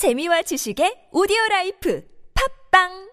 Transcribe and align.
재미와 0.00 0.42
지식의 0.42 1.10
오디오 1.12 1.36
라이프 1.50 2.02
팝빵 2.72 3.10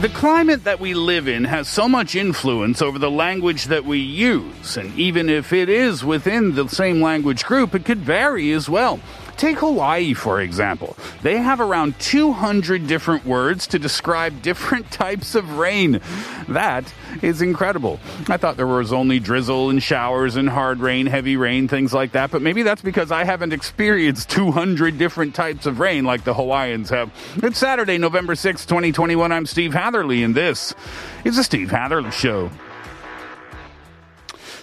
The 0.00 0.08
climate 0.08 0.64
that 0.64 0.80
we 0.80 0.94
live 0.94 1.28
in 1.28 1.44
has 1.44 1.68
so 1.68 1.86
much 1.86 2.16
influence 2.16 2.82
over 2.82 2.98
the 2.98 3.10
language 3.10 3.66
that 3.66 3.84
we 3.84 3.98
use, 3.98 4.78
and 4.78 4.98
even 4.98 5.28
if 5.28 5.52
it 5.52 5.68
is 5.68 6.02
within 6.02 6.54
the 6.54 6.66
same 6.68 7.02
language 7.02 7.44
group, 7.44 7.74
it 7.74 7.84
could 7.84 7.98
vary 7.98 8.50
as 8.50 8.66
well. 8.66 8.98
Take 9.40 9.60
Hawaii, 9.60 10.12
for 10.12 10.42
example. 10.42 10.98
They 11.22 11.38
have 11.38 11.60
around 11.60 11.98
200 11.98 12.86
different 12.86 13.24
words 13.24 13.66
to 13.68 13.78
describe 13.78 14.42
different 14.42 14.90
types 14.90 15.34
of 15.34 15.56
rain. 15.56 16.02
That 16.46 16.92
is 17.22 17.40
incredible. 17.40 17.98
I 18.28 18.36
thought 18.36 18.58
there 18.58 18.66
was 18.66 18.92
only 18.92 19.18
drizzle 19.18 19.70
and 19.70 19.82
showers 19.82 20.36
and 20.36 20.46
hard 20.46 20.80
rain, 20.80 21.06
heavy 21.06 21.38
rain, 21.38 21.68
things 21.68 21.94
like 21.94 22.12
that, 22.12 22.30
but 22.30 22.42
maybe 22.42 22.62
that's 22.62 22.82
because 22.82 23.10
I 23.10 23.24
haven't 23.24 23.54
experienced 23.54 24.28
200 24.28 24.98
different 24.98 25.34
types 25.34 25.64
of 25.64 25.80
rain 25.80 26.04
like 26.04 26.24
the 26.24 26.34
Hawaiians 26.34 26.90
have. 26.90 27.10
It's 27.36 27.56
Saturday, 27.56 27.96
November 27.96 28.34
6, 28.34 28.66
2021. 28.66 29.32
I'm 29.32 29.46
Steve 29.46 29.72
Hatherley, 29.72 30.22
and 30.22 30.34
this 30.34 30.74
is 31.24 31.36
the 31.36 31.44
Steve 31.44 31.70
Hatherley 31.70 32.10
Show. 32.10 32.50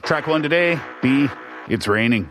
Track 0.04 0.28
one 0.28 0.44
today 0.44 0.80
B, 1.02 1.30
It's 1.68 1.88
Raining. 1.88 2.30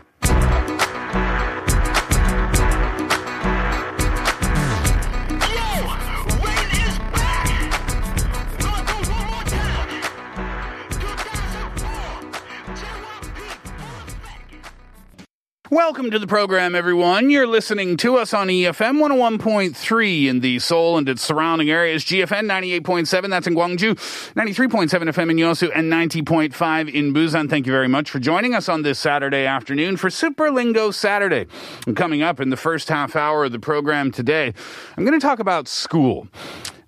Welcome 15.77 16.09
to 16.09 16.17
the 16.17 16.25
program, 16.25 16.73
everyone. 16.73 17.29
You're 17.29 17.45
listening 17.45 17.97
to 17.97 18.17
us 18.17 18.33
on 18.33 18.47
EFM 18.47 18.99
101.3 18.99 20.25
in 20.25 20.39
the 20.39 20.57
Seoul 20.57 20.97
and 20.97 21.07
its 21.07 21.21
surrounding 21.21 21.69
areas, 21.69 22.03
GFN 22.03 22.49
98.7, 22.81 23.29
that's 23.29 23.45
in 23.45 23.53
Gwangju, 23.53 23.93
93.7 24.33 24.89
FM 24.89 25.29
in 25.29 25.37
Yosu, 25.37 25.69
and 25.75 25.93
90.5 25.93 26.91
in 26.91 27.13
Busan. 27.13 27.47
Thank 27.47 27.67
you 27.67 27.71
very 27.71 27.87
much 27.87 28.09
for 28.09 28.17
joining 28.17 28.55
us 28.55 28.67
on 28.67 28.81
this 28.81 28.97
Saturday 28.97 29.45
afternoon 29.45 29.97
for 29.97 30.09
Superlingo 30.09 30.91
Saturday. 30.91 31.45
And 31.85 31.95
coming 31.95 32.23
up 32.23 32.39
in 32.39 32.49
the 32.49 32.57
first 32.57 32.89
half 32.89 33.15
hour 33.15 33.45
of 33.45 33.51
the 33.51 33.59
program 33.59 34.09
today, 34.09 34.55
I'm 34.97 35.05
going 35.05 35.17
to 35.17 35.23
talk 35.23 35.37
about 35.37 35.67
school. 35.67 36.27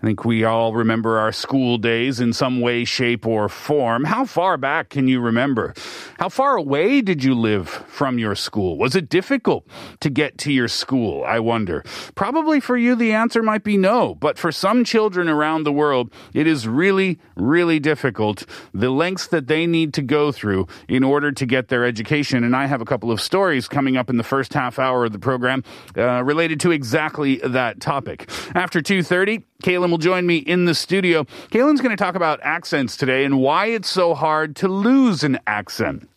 I 0.01 0.05
think 0.05 0.23
we 0.23 0.45
all 0.45 0.73
remember 0.73 1.19
our 1.19 1.33
school 1.33 1.77
days 1.77 2.21
in 2.21 2.31
some 2.31 2.61
way, 2.61 2.85
shape, 2.85 3.27
or 3.27 3.49
form. 3.49 4.05
How 4.05 4.23
far 4.23 4.55
back 4.55 4.89
can 4.89 5.09
you 5.09 5.19
remember? 5.19 5.73
How 6.19 6.29
far 6.29 6.55
away 6.55 7.01
did 7.01 7.21
you 7.21 7.35
live 7.35 7.67
from 7.67 8.17
your 8.17 8.33
school? 8.33 8.77
Was 8.77 8.95
it 8.95 9.09
difficult 9.09 9.67
to 9.99 10.09
get 10.09 10.37
to 10.39 10.53
your 10.53 10.69
school? 10.69 11.25
I 11.25 11.39
wonder. 11.39 11.83
Probably 12.15 12.61
for 12.61 12.77
you, 12.77 12.95
the 12.95 13.11
answer 13.11 13.43
might 13.43 13.65
be 13.65 13.75
no. 13.75 14.15
But 14.15 14.37
for 14.37 14.53
some 14.53 14.85
children 14.85 15.27
around 15.27 15.65
the 15.65 15.73
world, 15.73 16.13
it 16.33 16.47
is 16.47 16.65
really, 16.65 17.19
really 17.35 17.79
difficult. 17.79 18.45
The 18.73 18.91
lengths 18.91 19.27
that 19.27 19.47
they 19.47 19.67
need 19.67 19.93
to 19.95 20.01
go 20.01 20.31
through 20.31 20.67
in 20.87 21.03
order 21.03 21.33
to 21.33 21.45
get 21.45 21.67
their 21.67 21.83
education. 21.83 22.45
And 22.45 22.55
I 22.55 22.67
have 22.67 22.79
a 22.81 22.85
couple 22.85 23.11
of 23.11 23.19
stories 23.19 23.67
coming 23.67 23.97
up 23.97 24.09
in 24.09 24.15
the 24.15 24.23
first 24.23 24.53
half 24.53 24.79
hour 24.79 25.03
of 25.03 25.11
the 25.11 25.19
program 25.19 25.61
uh, 25.97 26.23
related 26.23 26.61
to 26.61 26.71
exactly 26.71 27.41
that 27.43 27.81
topic. 27.81 28.29
After 28.55 28.79
2.30, 28.79 29.43
Kaylin 29.63 29.89
will 29.89 29.97
join 29.97 30.25
me 30.25 30.37
in 30.37 30.65
the 30.65 30.73
studio. 30.73 31.25
Kaylin's 31.51 31.81
going 31.81 31.95
to 31.95 32.01
talk 32.01 32.15
about 32.15 32.39
accents 32.43 32.95
today 32.95 33.25
and 33.25 33.39
why 33.39 33.65
it's 33.65 33.89
so 33.89 34.13
hard 34.13 34.55
to 34.57 34.69
lose 34.69 35.23
an 35.23 35.37
accent. 35.47 36.07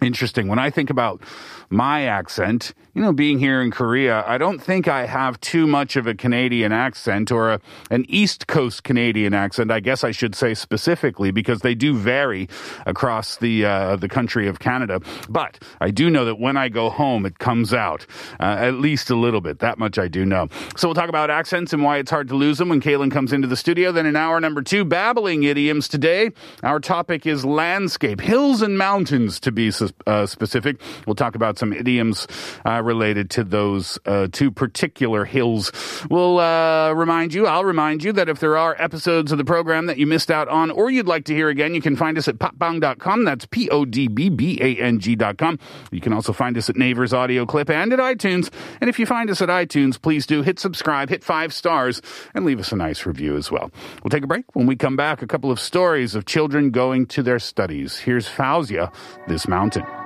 Interesting. 0.00 0.48
When 0.48 0.58
I 0.58 0.70
think 0.70 0.90
about 0.90 1.20
my 1.70 2.02
accent, 2.02 2.74
you 2.94 3.02
know, 3.02 3.12
being 3.12 3.38
here 3.38 3.60
in 3.60 3.70
Korea, 3.70 4.24
I 4.26 4.38
don't 4.38 4.60
think 4.60 4.86
I 4.86 5.06
have 5.06 5.40
too 5.40 5.66
much 5.66 5.96
of 5.96 6.06
a 6.06 6.14
Canadian 6.14 6.72
accent 6.72 7.32
or 7.32 7.52
a, 7.52 7.60
an 7.90 8.04
East 8.08 8.46
Coast 8.46 8.84
Canadian 8.84 9.34
accent. 9.34 9.70
I 9.70 9.80
guess 9.80 10.04
I 10.04 10.12
should 10.12 10.34
say 10.34 10.54
specifically 10.54 11.30
because 11.30 11.60
they 11.60 11.74
do 11.74 11.94
vary 11.96 12.48
across 12.86 13.36
the 13.36 13.64
uh, 13.64 13.96
the 13.96 14.08
country 14.08 14.46
of 14.46 14.60
Canada. 14.60 15.00
But 15.28 15.62
I 15.80 15.90
do 15.90 16.10
know 16.10 16.24
that 16.24 16.38
when 16.38 16.56
I 16.56 16.68
go 16.68 16.90
home, 16.90 17.26
it 17.26 17.38
comes 17.38 17.74
out 17.74 18.06
uh, 18.38 18.56
at 18.58 18.74
least 18.74 19.10
a 19.10 19.16
little 19.16 19.40
bit. 19.40 19.58
That 19.58 19.78
much 19.78 19.98
I 19.98 20.08
do 20.08 20.24
know. 20.24 20.48
So 20.76 20.88
we'll 20.88 20.94
talk 20.94 21.08
about 21.08 21.30
accents 21.30 21.72
and 21.72 21.82
why 21.82 21.98
it's 21.98 22.10
hard 22.10 22.28
to 22.28 22.36
lose 22.36 22.58
them 22.58 22.68
when 22.68 22.80
Kaylin 22.80 23.10
comes 23.10 23.32
into 23.32 23.48
the 23.48 23.56
studio. 23.56 23.90
Then 23.90 24.06
in 24.06 24.16
hour 24.16 24.40
number 24.40 24.62
two, 24.62 24.84
babbling 24.84 25.42
idioms 25.42 25.88
today. 25.88 26.30
Our 26.62 26.80
topic 26.80 27.26
is 27.26 27.44
landscape, 27.44 28.20
hills 28.20 28.62
and 28.62 28.78
mountains 28.78 29.40
to 29.40 29.52
be 29.52 29.72
uh, 30.06 30.26
specific. 30.26 30.80
We'll 31.06 31.14
talk 31.14 31.34
about 31.34 31.53
some 31.58 31.72
idioms 31.72 32.26
uh, 32.64 32.82
related 32.82 33.30
to 33.30 33.44
those 33.44 33.98
uh, 34.06 34.28
two 34.30 34.50
particular 34.50 35.24
hills. 35.24 35.72
We'll 36.10 36.38
uh, 36.38 36.92
remind 36.92 37.34
you, 37.34 37.46
I'll 37.46 37.64
remind 37.64 38.02
you 38.02 38.12
that 38.12 38.28
if 38.28 38.40
there 38.40 38.56
are 38.56 38.76
episodes 38.78 39.32
of 39.32 39.38
the 39.38 39.44
program 39.44 39.86
that 39.86 39.98
you 39.98 40.06
missed 40.06 40.30
out 40.30 40.48
on 40.48 40.70
or 40.70 40.90
you'd 40.90 41.06
like 41.06 41.24
to 41.26 41.34
hear 41.34 41.48
again, 41.48 41.74
you 41.74 41.80
can 41.80 41.96
find 41.96 42.18
us 42.18 42.28
at 42.28 42.38
podbbang.com. 42.38 43.24
That's 43.24 43.46
P 43.46 43.68
O 43.70 43.84
D 43.84 44.08
B 44.08 44.28
B 44.28 44.58
A 44.60 44.76
N 44.76 44.98
G.com. 45.00 45.58
You 45.90 46.00
can 46.00 46.12
also 46.12 46.32
find 46.32 46.56
us 46.56 46.68
at 46.68 46.76
Naver's 46.76 47.12
Audio 47.12 47.46
Clip 47.46 47.70
and 47.70 47.92
at 47.92 47.98
iTunes. 47.98 48.50
And 48.80 48.90
if 48.90 48.98
you 48.98 49.06
find 49.06 49.30
us 49.30 49.40
at 49.42 49.48
iTunes, 49.48 50.00
please 50.00 50.26
do 50.26 50.42
hit 50.42 50.58
subscribe, 50.58 51.08
hit 51.08 51.24
five 51.24 51.52
stars, 51.52 52.02
and 52.34 52.44
leave 52.44 52.60
us 52.60 52.72
a 52.72 52.76
nice 52.76 53.06
review 53.06 53.36
as 53.36 53.50
well. 53.50 53.70
We'll 54.02 54.10
take 54.10 54.24
a 54.24 54.28
break. 54.28 54.44
When 54.54 54.66
we 54.66 54.76
come 54.76 54.96
back, 54.96 55.22
a 55.22 55.26
couple 55.26 55.50
of 55.50 55.60
stories 55.60 56.14
of 56.14 56.26
children 56.26 56.70
going 56.70 57.06
to 57.06 57.22
their 57.22 57.38
studies. 57.38 57.98
Here's 57.98 58.28
Faouzia, 58.28 58.92
This 59.26 59.48
Mountain. 59.48 60.03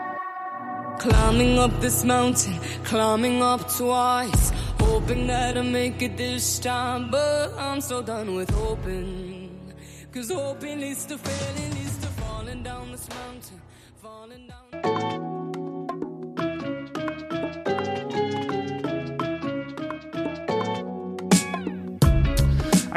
Climbing 0.99 1.59
up 1.59 1.81
this 1.81 2.05
mountain, 2.05 2.59
climbing 2.83 3.43
up 3.43 3.69
twice. 3.71 4.51
Hoping 4.81 5.29
that 5.29 5.57
I 5.57 5.63
make 5.63 6.03
it 6.03 6.17
this 6.17 6.59
time, 6.59 7.11
but 7.11 7.53
I'm 7.57 7.81
so 7.81 8.03
done 8.03 8.35
with 8.35 8.51
hoping. 8.51 9.73
Cause 10.13 10.31
hoping 10.31 10.81
leads 10.81 11.07
to 11.07 11.17
failing, 11.17 11.71
leads 11.77 11.99
to 11.99 12.09
falling 12.09 12.63
down 12.63 12.91
this 12.91 13.09
mountain. 13.09 13.61
Falling 14.03 14.49
down. 14.49 15.38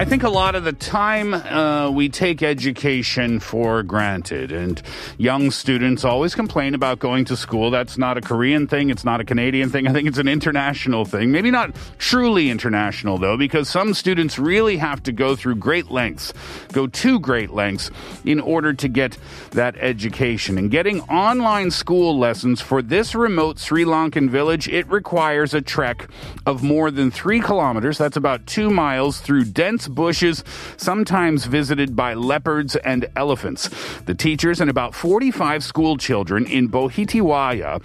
I 0.02 0.06
think 0.06 0.24
a 0.24 0.30
lot 0.30 0.56
of 0.56 0.64
the 0.64 0.74
time 0.74 1.36
uh, 1.36 1.92
we 1.92 2.10
take 2.10 2.42
education 2.42 3.40
for 3.40 3.84
granted, 3.84 4.52
and 4.52 4.82
young 5.20 5.52
students 5.52 6.04
always 6.04 6.34
complain 6.34 6.74
about 6.74 6.98
going 6.98 7.24
to 7.26 7.38
school. 7.38 7.70
That's 7.70 8.00
not 8.00 8.18
a 8.18 8.22
Korean 8.22 8.66
thing, 8.68 8.90
it's 8.90 9.06
not 9.06 9.22
a 9.22 9.24
Canadian 9.24 9.70
thing. 9.70 9.88
I 9.88 9.94
think 9.94 10.08
it's 10.08 10.18
an 10.18 10.28
international 10.28 11.06
thing. 11.06 11.30
Maybe 11.32 11.52
not 11.52 11.76
truly 12.00 12.50
international, 12.50 13.20
though, 13.20 13.38
because 13.38 13.70
some 13.70 13.94
students 13.94 14.40
really 14.40 14.78
have 14.78 15.04
to 15.04 15.12
go 15.12 15.36
through 15.36 15.58
great 15.58 15.92
lengths, 15.92 16.34
go 16.74 16.88
to 16.88 17.20
great 17.20 17.52
lengths, 17.52 17.92
in 18.26 18.40
order 18.40 18.74
to 18.74 18.88
get 18.88 19.20
that 19.52 19.76
education. 19.78 20.58
And 20.58 20.72
getting 20.72 21.02
online 21.02 21.70
school 21.70 22.18
lessons 22.18 22.60
for 22.60 22.82
this 22.82 23.14
remote 23.14 23.60
Sri 23.60 23.86
Lankan 23.86 24.32
village, 24.32 24.68
it 24.68 24.88
requires 24.88 25.54
a 25.54 25.62
trek 25.62 26.10
of 26.48 26.64
more 26.64 26.90
than 26.90 27.12
three 27.12 27.40
kilometers. 27.40 28.00
That's 28.00 28.18
about 28.18 28.48
two 28.48 28.72
miles 28.72 29.20
through 29.20 29.44
dense 29.44 29.91
bushes, 29.92 30.44
sometimes 30.78 31.46
visited 31.46 31.96
by 31.96 32.14
leopards 32.14 32.76
and 32.78 33.08
elephants. 33.16 33.70
The 34.06 34.16
teachers 34.16 34.60
and 34.62 34.70
about 34.70 34.96
45 34.96 35.64
school 35.64 35.98
children 35.98 36.46
in 36.46 36.70
Bohitiwaya 36.70 37.82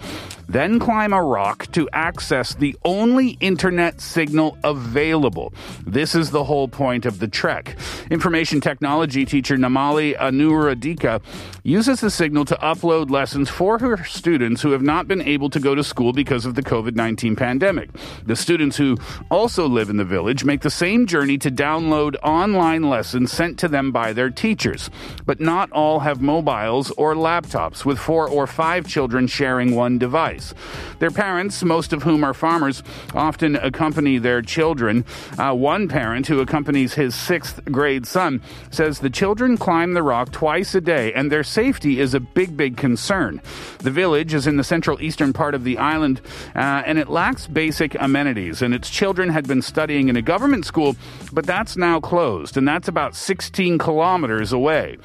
then 0.47 0.79
climb 0.79 1.13
a 1.13 1.21
rock 1.21 1.69
to 1.73 1.89
access 1.91 2.55
the 2.55 2.75
only 2.85 3.31
internet 3.41 3.99
signal 3.99 4.57
available. 4.63 5.53
This 5.85 6.15
is 6.15 6.31
the 6.31 6.45
whole 6.45 6.67
point 6.67 7.05
of 7.05 7.19
the 7.19 7.27
trek. 7.27 7.75
Information 8.09 8.61
technology 8.61 9.25
teacher 9.25 9.57
Namali 9.57 10.17
Anuradika 10.17 11.21
uses 11.63 11.99
the 11.99 12.09
signal 12.09 12.45
to 12.45 12.55
upload 12.55 13.09
lessons 13.09 13.49
for 13.49 13.77
her 13.79 14.03
students 14.05 14.61
who 14.61 14.71
have 14.71 14.81
not 14.81 15.07
been 15.07 15.21
able 15.21 15.49
to 15.49 15.59
go 15.59 15.75
to 15.75 15.83
school 15.83 16.13
because 16.13 16.45
of 16.45 16.55
the 16.55 16.63
COVID 16.63 16.95
19 16.95 17.35
pandemic. 17.35 17.89
The 18.25 18.35
students 18.35 18.77
who 18.77 18.97
also 19.29 19.67
live 19.67 19.89
in 19.89 19.97
the 19.97 20.05
village 20.05 20.45
make 20.45 20.61
the 20.61 20.69
same 20.69 21.05
journey 21.07 21.37
to 21.39 21.51
download 21.51 21.86
online 21.93 22.89
lessons 22.89 23.31
sent 23.31 23.59
to 23.59 23.67
them 23.67 23.91
by 23.91 24.13
their 24.13 24.29
teachers. 24.29 24.89
But 25.25 25.39
not 25.39 25.71
all 25.71 25.99
have 26.01 26.21
mobiles 26.21 26.91
or 26.91 27.15
laptops, 27.15 27.85
with 27.85 27.99
four 27.99 28.27
or 28.27 28.47
five 28.47 28.87
children 28.87 29.27
sharing 29.27 29.75
one 29.75 29.97
device. 29.97 30.53
Their 30.99 31.11
parents, 31.11 31.63
most 31.63 31.93
of 31.93 32.03
whom 32.03 32.23
are 32.23 32.33
farmers, 32.33 32.83
often 33.13 33.55
accompany 33.55 34.17
their 34.17 34.41
children. 34.41 35.05
Uh, 35.37 35.53
one 35.53 35.87
parent 35.87 36.27
who 36.27 36.39
accompanies 36.39 36.93
his 36.93 37.15
sixth 37.15 37.63
grade 37.65 38.05
son 38.05 38.41
says 38.71 38.99
the 38.99 39.09
children 39.09 39.57
climb 39.57 39.93
the 39.93 40.03
rock 40.03 40.31
twice 40.31 40.75
a 40.75 40.81
day 40.81 41.13
and 41.13 41.31
their 41.31 41.43
safety 41.43 41.99
is 41.99 42.13
a 42.13 42.19
big, 42.19 42.57
big 42.57 42.77
concern. 42.77 43.41
The 43.79 43.91
village 43.91 44.33
is 44.33 44.47
in 44.47 44.57
the 44.57 44.63
central 44.63 45.01
eastern 45.01 45.33
part 45.33 45.55
of 45.55 45.63
the 45.63 45.77
island 45.77 46.21
uh, 46.55 46.83
and 46.85 46.97
it 46.97 47.09
lacks 47.09 47.47
basic 47.47 47.95
amenities, 47.99 48.61
and 48.61 48.73
its 48.73 48.89
children 48.89 49.29
had 49.29 49.47
been 49.47 49.61
studying 49.61 50.09
in 50.09 50.15
a 50.15 50.21
government 50.21 50.65
school, 50.65 50.95
but 51.31 51.45
that's 51.45 51.76
now 51.77 51.99
closed, 51.99 52.57
and 52.57 52.67
that's 52.67 52.87
about 52.87 53.15
16 53.15 53.77
kilometers 53.77 54.51
away. 54.51 54.97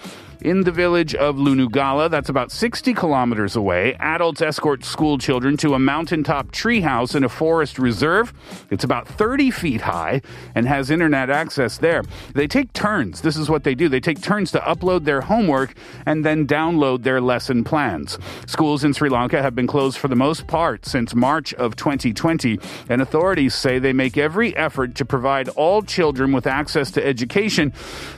In 0.42 0.62
the 0.62 0.72
village 0.72 1.14
of 1.14 1.36
Lunugala, 1.36 2.10
that's 2.10 2.28
about 2.28 2.50
60 2.50 2.94
kilometers 2.94 3.54
away, 3.54 3.94
adults 4.00 4.42
escort 4.42 4.84
school 4.84 5.16
children 5.16 5.56
to 5.58 5.74
a 5.74 5.78
mountaintop 5.78 6.50
treehouse 6.50 7.14
in 7.14 7.22
a 7.22 7.28
forest 7.28 7.78
reserve. 7.78 8.32
It's 8.68 8.82
about 8.82 9.06
30 9.06 9.52
feet 9.52 9.82
high 9.82 10.20
and 10.56 10.66
has 10.66 10.90
internet 10.90 11.30
access 11.30 11.78
there. 11.78 12.02
They 12.34 12.48
take 12.48 12.72
turns. 12.72 13.20
This 13.20 13.36
is 13.36 13.48
what 13.48 13.62
they 13.62 13.76
do. 13.76 13.88
They 13.88 14.00
take 14.00 14.20
turns 14.20 14.50
to 14.50 14.58
upload 14.58 15.04
their 15.04 15.20
homework 15.20 15.74
and 16.06 16.24
then 16.24 16.44
download 16.44 17.04
their 17.04 17.20
lesson 17.20 17.62
plans. 17.62 18.18
Schools 18.48 18.82
in 18.82 18.94
Sri 18.94 19.10
Lanka 19.10 19.40
have 19.40 19.54
been 19.54 19.68
closed 19.68 19.96
for 19.96 20.08
the 20.08 20.16
most 20.16 20.48
part 20.48 20.86
since 20.86 21.14
March 21.14 21.54
of 21.54 21.76
2020, 21.76 22.58
and 22.88 23.00
authorities 23.00 23.54
say 23.54 23.78
they 23.78 23.92
make 23.92 24.18
every 24.18 24.56
effort 24.56 24.96
to 24.96 25.04
provide 25.04 25.48
all 25.50 25.82
children 25.82 26.32
with 26.32 26.48
access 26.48 26.90
to 26.90 27.06
education. 27.06 27.72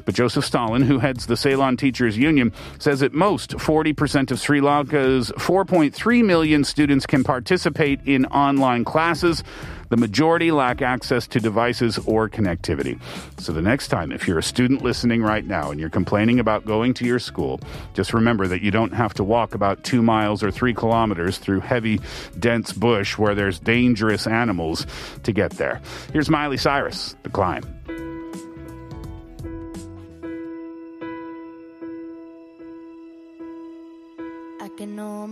But 0.06 0.14
Joseph 0.14 0.46
Stalin, 0.46 0.80
who 0.80 1.00
heads 1.00 1.26
the 1.26 1.36
Ceylon 1.36 1.76
Teachers 1.76 2.13
Union, 2.16 2.52
says 2.78 3.02
at 3.02 3.12
most 3.12 3.50
40% 3.52 4.30
of 4.30 4.38
Sri 4.38 4.60
Lanka's 4.60 5.30
4.3 5.36 6.24
million 6.24 6.64
students 6.64 7.06
can 7.06 7.24
participate 7.24 8.00
in 8.04 8.26
online 8.26 8.84
classes. 8.84 9.42
The 9.90 9.96
majority 9.96 10.50
lack 10.50 10.82
access 10.82 11.26
to 11.28 11.40
devices 11.40 11.98
or 11.98 12.28
connectivity. 12.28 12.98
So 13.38 13.52
the 13.52 13.62
next 13.62 13.88
time, 13.88 14.12
if 14.12 14.26
you're 14.26 14.38
a 14.38 14.42
student 14.42 14.82
listening 14.82 15.22
right 15.22 15.44
now 15.44 15.70
and 15.70 15.78
you're 15.78 15.90
complaining 15.90 16.40
about 16.40 16.64
going 16.64 16.94
to 16.94 17.04
your 17.04 17.18
school, 17.18 17.60
just 17.92 18.12
remember 18.12 18.48
that 18.48 18.62
you 18.62 18.70
don't 18.70 18.92
have 18.92 19.14
to 19.14 19.24
walk 19.24 19.54
about 19.54 19.84
two 19.84 20.02
miles 20.02 20.42
or 20.42 20.50
three 20.50 20.74
kilometers 20.74 21.38
through 21.38 21.60
heavy, 21.60 22.00
dense 22.38 22.72
bush 22.72 23.18
where 23.18 23.34
there's 23.34 23.58
dangerous 23.60 24.26
animals 24.26 24.86
to 25.22 25.32
get 25.32 25.52
there. 25.52 25.80
Here's 26.12 26.30
Miley 26.30 26.56
Cyrus, 26.56 27.14
The 27.22 27.30
Climb. 27.30 28.03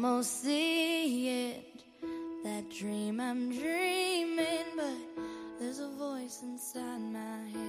Almost 0.05 0.43
see 0.43 1.29
it. 1.29 1.65
That 2.43 2.69
dream 2.71 3.21
I'm 3.21 3.57
dreaming, 3.57 4.67
but 4.75 5.23
there's 5.61 5.79
a 5.79 5.89
voice 5.91 6.43
inside 6.43 7.01
my 7.01 7.47
head 7.53 7.62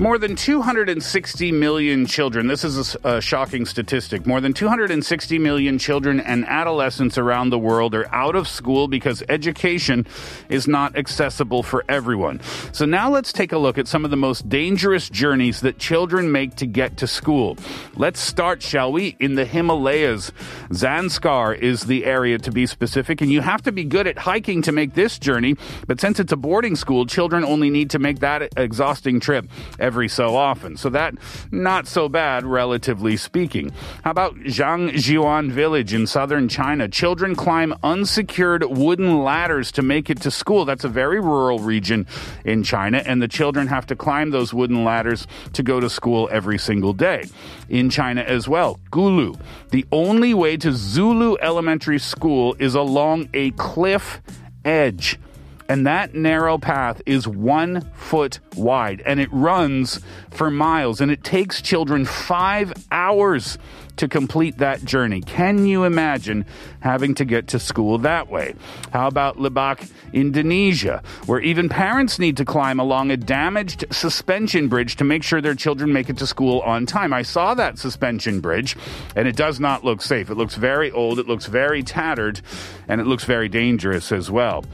More 0.00 0.16
than 0.16 0.36
260 0.36 1.50
million 1.50 2.06
children, 2.06 2.46
this 2.46 2.62
is 2.62 2.96
a, 3.02 3.16
a 3.16 3.20
shocking 3.20 3.66
statistic. 3.66 4.28
More 4.28 4.40
than 4.40 4.52
260 4.52 5.40
million 5.40 5.76
children 5.76 6.20
and 6.20 6.46
adolescents 6.46 7.18
around 7.18 7.50
the 7.50 7.58
world 7.58 7.96
are 7.96 8.06
out 8.14 8.36
of 8.36 8.46
school 8.46 8.86
because 8.86 9.24
education 9.28 10.06
is 10.48 10.68
not 10.68 10.96
accessible 10.96 11.64
for 11.64 11.84
everyone. 11.88 12.40
So 12.70 12.84
now 12.84 13.10
let's 13.10 13.32
take 13.32 13.50
a 13.50 13.58
look 13.58 13.76
at 13.76 13.88
some 13.88 14.04
of 14.04 14.12
the 14.12 14.16
most 14.16 14.48
dangerous 14.48 15.10
journeys 15.10 15.62
that 15.62 15.78
children 15.80 16.30
make 16.30 16.54
to 16.56 16.66
get 16.66 16.98
to 16.98 17.08
school. 17.08 17.56
Let's 17.96 18.20
start, 18.20 18.62
shall 18.62 18.92
we, 18.92 19.16
in 19.18 19.34
the 19.34 19.44
Himalayas. 19.44 20.30
Zanskar 20.70 21.58
is 21.58 21.82
the 21.82 22.04
area 22.04 22.38
to 22.38 22.52
be 22.52 22.66
specific, 22.66 23.20
and 23.20 23.32
you 23.32 23.40
have 23.40 23.62
to 23.62 23.72
be 23.72 23.82
good 23.82 24.06
at 24.06 24.16
hiking 24.16 24.62
to 24.62 24.70
make 24.70 24.94
this 24.94 25.18
journey. 25.18 25.56
But 25.88 26.00
since 26.00 26.20
it's 26.20 26.30
a 26.30 26.36
boarding 26.36 26.76
school, 26.76 27.04
children 27.04 27.42
only 27.42 27.68
need 27.68 27.90
to 27.90 27.98
make 27.98 28.20
that 28.20 28.52
exhausting 28.56 29.18
trip 29.18 29.48
every 29.80 29.87
so 30.08 30.36
often. 30.36 30.76
So 30.76 30.90
that 30.90 31.14
not 31.50 31.86
so 31.86 32.08
bad, 32.08 32.44
relatively 32.44 33.16
speaking. 33.16 33.72
How 34.04 34.10
about 34.10 34.34
Zhangjiuan 34.36 35.50
village 35.50 35.94
in 35.94 36.06
southern 36.06 36.48
China? 36.48 36.88
Children 36.88 37.34
climb 37.34 37.74
unsecured 37.82 38.64
wooden 38.64 39.22
ladders 39.24 39.72
to 39.72 39.82
make 39.82 40.10
it 40.10 40.20
to 40.22 40.30
school. 40.30 40.64
That's 40.64 40.84
a 40.84 40.88
very 40.88 41.20
rural 41.20 41.58
region 41.58 42.06
in 42.44 42.62
China, 42.62 42.98
and 42.98 43.22
the 43.22 43.28
children 43.28 43.66
have 43.68 43.86
to 43.86 43.96
climb 43.96 44.30
those 44.30 44.52
wooden 44.52 44.84
ladders 44.84 45.26
to 45.54 45.62
go 45.62 45.80
to 45.80 45.88
school 45.88 46.28
every 46.30 46.58
single 46.58 46.92
day. 46.92 47.24
In 47.68 47.90
China 47.90 48.22
as 48.22 48.48
well, 48.48 48.78
Gulu. 48.90 49.40
The 49.70 49.86
only 49.92 50.34
way 50.34 50.56
to 50.58 50.68
Gulu 50.68 51.36
Elementary 51.40 51.98
School 51.98 52.54
is 52.58 52.74
along 52.74 53.28
a 53.32 53.50
cliff 53.52 54.20
edge. 54.64 55.18
And 55.68 55.86
that 55.86 56.14
narrow 56.14 56.56
path 56.56 57.02
is 57.04 57.28
one 57.28 57.82
foot 57.94 58.40
wide 58.56 59.02
and 59.04 59.20
it 59.20 59.28
runs 59.30 60.00
for 60.30 60.50
miles 60.50 61.00
and 61.00 61.10
it 61.10 61.22
takes 61.22 61.60
children 61.60 62.06
five 62.06 62.72
hours 62.90 63.58
to 63.98 64.08
complete 64.08 64.58
that 64.58 64.84
journey. 64.84 65.20
Can 65.20 65.66
you 65.66 65.84
imagine 65.84 66.46
having 66.80 67.14
to 67.16 67.24
get 67.24 67.48
to 67.48 67.58
school 67.58 67.98
that 67.98 68.28
way? 68.28 68.54
How 68.92 69.06
about 69.06 69.36
Lebak, 69.36 69.90
Indonesia, 70.12 71.02
where 71.26 71.40
even 71.40 71.68
parents 71.68 72.18
need 72.18 72.36
to 72.38 72.44
climb 72.44 72.80
along 72.80 73.10
a 73.10 73.16
damaged 73.16 73.84
suspension 73.90 74.68
bridge 74.68 74.96
to 74.96 75.04
make 75.04 75.22
sure 75.22 75.40
their 75.40 75.54
children 75.54 75.92
make 75.92 76.08
it 76.08 76.18
to 76.18 76.26
school 76.26 76.60
on 76.60 76.86
time? 76.86 77.12
I 77.12 77.22
saw 77.22 77.54
that 77.54 77.78
suspension 77.78 78.40
bridge 78.40 78.76
and 79.16 79.28
it 79.28 79.36
does 79.36 79.60
not 79.60 79.84
look 79.84 80.02
safe. 80.02 80.30
It 80.30 80.36
looks 80.36 80.54
very 80.54 80.90
old, 80.90 81.18
it 81.18 81.26
looks 81.26 81.46
very 81.46 81.82
tattered, 81.82 82.40
and 82.86 83.00
it 83.00 83.06
looks 83.06 83.24
very 83.24 83.48
dangerous 83.48 84.12
as 84.12 84.30
well. 84.30 84.64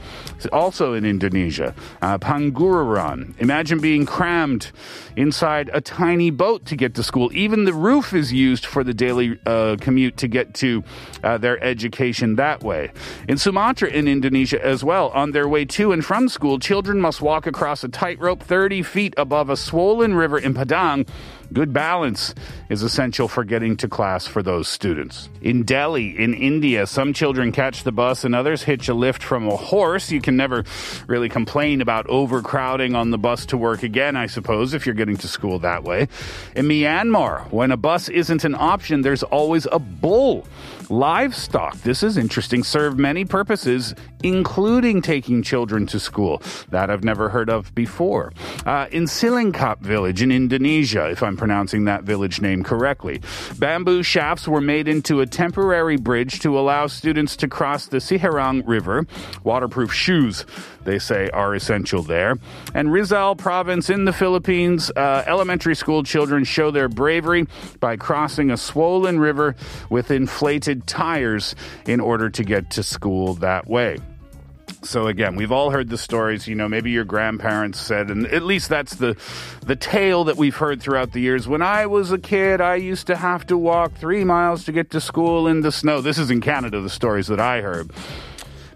Also 0.53 0.93
in 0.93 1.05
Indonesia, 1.05 1.73
uh, 2.01 2.17
Pangururan. 2.17 3.33
Imagine 3.39 3.79
being 3.79 4.05
crammed 4.05 4.71
inside 5.15 5.69
a 5.73 5.81
tiny 5.81 6.29
boat 6.29 6.65
to 6.65 6.75
get 6.75 6.93
to 6.95 7.03
school. 7.03 7.31
Even 7.33 7.65
the 7.65 7.73
roof 7.73 8.13
is 8.13 8.31
used 8.31 8.65
for 8.65 8.83
the 8.83 8.93
daily 8.93 9.14
uh, 9.45 9.77
commute 9.79 10.17
to 10.17 10.27
get 10.27 10.53
to 10.55 10.83
uh, 11.23 11.37
their 11.37 11.61
education 11.63 12.35
that 12.35 12.63
way. 12.63 12.91
In 13.27 13.37
Sumatra, 13.37 13.89
in 13.89 14.07
Indonesia 14.07 14.63
as 14.63 14.83
well, 14.83 15.09
on 15.09 15.31
their 15.31 15.47
way 15.47 15.65
to 15.65 15.91
and 15.91 16.03
from 16.03 16.29
school, 16.29 16.59
children 16.59 17.01
must 17.01 17.21
walk 17.21 17.47
across 17.47 17.83
a 17.83 17.89
tightrope 17.89 18.43
30 18.43 18.81
feet 18.83 19.13
above 19.17 19.49
a 19.49 19.57
swollen 19.57 20.15
river 20.15 20.37
in 20.37 20.53
Padang 20.53 21.05
Good 21.53 21.73
balance 21.73 22.33
is 22.69 22.81
essential 22.81 23.27
for 23.27 23.43
getting 23.43 23.77
to 23.77 23.87
class 23.87 24.27
for 24.27 24.41
those 24.41 24.67
students. 24.67 25.29
In 25.41 25.63
Delhi, 25.63 26.17
in 26.17 26.33
India, 26.33 26.87
some 26.87 27.13
children 27.13 27.51
catch 27.51 27.83
the 27.83 27.91
bus 27.91 28.23
and 28.23 28.35
others 28.35 28.63
hitch 28.63 28.89
a 28.89 28.93
lift 28.93 29.23
from 29.23 29.47
a 29.47 29.55
horse. 29.55 30.11
You 30.11 30.21
can 30.21 30.35
never 30.35 30.63
really 31.07 31.29
complain 31.29 31.81
about 31.81 32.07
overcrowding 32.07 32.95
on 32.95 33.11
the 33.11 33.17
bus 33.17 33.45
to 33.47 33.57
work 33.57 33.83
again, 33.83 34.15
I 34.15 34.25
suppose, 34.27 34.73
if 34.73 34.85
you're 34.85 34.95
getting 34.95 35.17
to 35.17 35.27
school 35.27 35.59
that 35.59 35.83
way. 35.83 36.07
In 36.55 36.65
Myanmar, 36.65 37.51
when 37.51 37.71
a 37.71 37.77
bus 37.77 38.09
isn't 38.09 38.43
an 38.43 38.55
option, 38.55 39.01
there's 39.01 39.23
always 39.23 39.67
a 39.71 39.79
bull. 39.79 40.47
Livestock, 40.89 41.75
this 41.81 42.03
is 42.03 42.17
interesting, 42.17 42.63
serve 42.63 42.97
many 42.97 43.25
purposes, 43.25 43.95
including 44.23 45.01
taking 45.01 45.41
children 45.41 45.85
to 45.87 45.99
school. 45.99 46.41
That 46.69 46.89
I've 46.89 47.03
never 47.03 47.29
heard 47.29 47.49
of 47.49 47.73
before. 47.73 48.33
Uh, 48.65 48.87
in 48.91 49.05
Silingkap 49.05 49.79
village 49.79 50.21
in 50.21 50.31
Indonesia, 50.31 51.09
if 51.09 51.23
I'm 51.23 51.37
pronouncing 51.37 51.85
that 51.85 52.03
village 52.03 52.41
name 52.41 52.63
correctly, 52.63 53.21
bamboo 53.57 54.03
shafts 54.03 54.47
were 54.47 54.61
made 54.61 54.87
into 54.87 55.21
a 55.21 55.25
temporary 55.25 55.97
bridge 55.97 56.39
to 56.39 56.57
allow 56.57 56.87
students 56.87 57.35
to 57.37 57.47
cross 57.47 57.87
the 57.87 57.97
Siherang 57.97 58.63
River. 58.65 59.05
Waterproof 59.43 59.93
shoes, 59.93 60.45
they 60.85 60.99
say, 60.99 61.29
are 61.31 61.53
essential 61.53 62.01
there. 62.01 62.37
And 62.73 62.91
Rizal 62.91 63.35
province 63.35 63.89
in 63.89 64.05
the 64.05 64.13
Philippines, 64.13 64.91
uh, 64.95 65.23
elementary 65.27 65.75
school 65.75 66.03
children 66.03 66.43
show 66.43 66.71
their 66.71 66.87
bravery 66.87 67.47
by 67.79 67.97
crossing 67.97 68.51
a 68.51 68.57
swollen 68.57 69.19
river 69.19 69.55
with 69.89 70.11
inflated 70.11 70.87
tires 70.87 71.55
in 71.85 71.99
order 71.99 72.29
to 72.29 72.43
get 72.43 72.69
to 72.71 72.83
school 72.83 73.33
that 73.35 73.67
way. 73.67 73.97
So 74.81 75.07
again, 75.07 75.35
we've 75.35 75.51
all 75.51 75.71
heard 75.71 75.89
the 75.89 75.97
stories. 75.97 76.47
You 76.47 76.55
know, 76.55 76.69
maybe 76.69 76.91
your 76.91 77.05
grandparents 77.05 77.79
said, 77.79 78.11
and 78.11 78.27
at 78.27 78.43
least 78.43 78.69
that's 78.69 78.95
the 78.95 79.17
the 79.65 79.75
tale 79.75 80.25
that 80.25 80.37
we've 80.37 80.55
heard 80.55 80.81
throughout 80.81 81.11
the 81.11 81.21
years. 81.21 81.47
When 81.47 81.61
I 81.61 81.87
was 81.87 82.11
a 82.11 82.19
kid, 82.19 82.61
I 82.61 82.75
used 82.75 83.07
to 83.07 83.15
have 83.15 83.47
to 83.47 83.57
walk 83.57 83.95
three 83.95 84.23
miles 84.23 84.63
to 84.65 84.71
get 84.71 84.91
to 84.91 85.01
school 85.01 85.47
in 85.47 85.61
the 85.61 85.71
snow. 85.71 86.01
This 86.01 86.17
is 86.17 86.29
in 86.29 86.41
Canada. 86.41 86.81
The 86.81 86.89
stories 86.89 87.27
that 87.27 87.39
I 87.39 87.61
heard, 87.61 87.91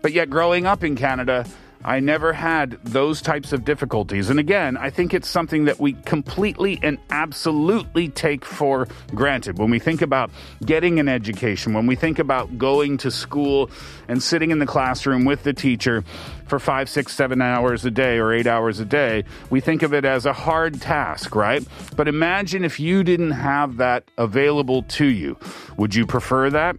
but 0.01 0.11
yet 0.11 0.29
growing 0.29 0.65
up 0.65 0.83
in 0.83 0.95
Canada. 0.95 1.45
I 1.83 2.01
never 2.01 2.33
had 2.33 2.71
those 2.83 3.21
types 3.21 3.53
of 3.53 3.63
difficulties. 3.63 4.29
And 4.29 4.39
again, 4.39 4.75
I 4.75 4.89
think 4.89 5.13
it's 5.13 5.29
something 5.29 5.65
that 5.65 5.79
we 5.79 5.93
completely 5.93 6.77
and 6.83 6.97
absolutely 7.09 8.09
take 8.09 8.43
for 8.43 8.87
granted. 9.15 9.57
When 9.57 9.69
we 9.69 9.79
think 9.79 10.01
about 10.01 10.29
getting 10.65 10.99
an 10.99 11.07
education, 11.07 11.73
when 11.73 11.87
we 11.87 11.95
think 11.95 12.19
about 12.19 12.57
going 12.57 12.97
to 12.97 13.11
school 13.11 13.71
and 14.09 14.21
sitting 14.21 14.51
in 14.51 14.59
the 14.59 14.65
classroom 14.65 15.23
with 15.23 15.43
the 15.43 15.53
teacher 15.53 16.03
for 16.47 16.59
five, 16.59 16.89
six, 16.89 17.15
seven 17.15 17.41
hours 17.41 17.85
a 17.85 17.91
day 17.91 18.17
or 18.17 18.33
eight 18.33 18.47
hours 18.47 18.81
a 18.81 18.85
day, 18.85 19.23
we 19.49 19.61
think 19.61 19.81
of 19.81 19.93
it 19.93 20.03
as 20.03 20.25
a 20.25 20.33
hard 20.33 20.81
task, 20.81 21.33
right? 21.33 21.65
But 21.95 22.09
imagine 22.09 22.65
if 22.65 22.79
you 22.79 23.03
didn't 23.05 23.31
have 23.31 23.77
that 23.77 24.03
available 24.17 24.83
to 24.83 25.05
you. 25.05 25.37
Would 25.77 25.95
you 25.95 26.05
prefer 26.05 26.49
that? 26.49 26.75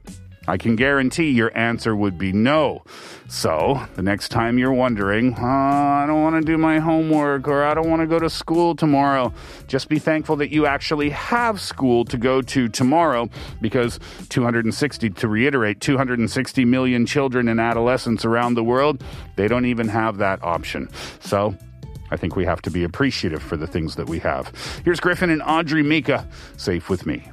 I 0.48 0.56
can 0.56 0.74
guarantee 0.74 1.30
your 1.30 1.56
answer 1.56 1.94
would 1.94 2.18
be 2.18 2.32
no. 2.32 2.82
So, 3.32 3.80
the 3.94 4.02
next 4.02 4.30
time 4.30 4.58
you're 4.58 4.72
wondering, 4.72 5.36
oh, 5.38 5.44
I 5.44 6.04
don't 6.04 6.20
want 6.20 6.34
to 6.34 6.44
do 6.44 6.58
my 6.58 6.80
homework 6.80 7.46
or 7.46 7.62
I 7.62 7.74
don't 7.74 7.88
want 7.88 8.02
to 8.02 8.06
go 8.08 8.18
to 8.18 8.28
school 8.28 8.74
tomorrow, 8.74 9.32
just 9.68 9.88
be 9.88 10.00
thankful 10.00 10.34
that 10.36 10.50
you 10.50 10.66
actually 10.66 11.10
have 11.10 11.60
school 11.60 12.04
to 12.06 12.18
go 12.18 12.42
to 12.42 12.68
tomorrow 12.68 13.30
because 13.60 14.00
260, 14.30 15.10
to 15.10 15.28
reiterate, 15.28 15.80
260 15.80 16.64
million 16.64 17.06
children 17.06 17.46
and 17.46 17.60
adolescents 17.60 18.24
around 18.24 18.54
the 18.54 18.64
world, 18.64 19.00
they 19.36 19.46
don't 19.46 19.64
even 19.64 19.86
have 19.86 20.18
that 20.18 20.42
option. 20.42 20.88
So, 21.20 21.54
I 22.10 22.16
think 22.16 22.34
we 22.34 22.44
have 22.46 22.60
to 22.62 22.70
be 22.70 22.82
appreciative 22.82 23.44
for 23.44 23.56
the 23.56 23.68
things 23.68 23.94
that 23.94 24.08
we 24.08 24.18
have. 24.18 24.52
Here's 24.84 24.98
Gryffin 24.98 25.30
and 25.30 25.40
Audrey 25.42 25.84
Mika, 25.84 26.28
safe 26.56 26.90
with 26.90 27.06
me. 27.06 27.30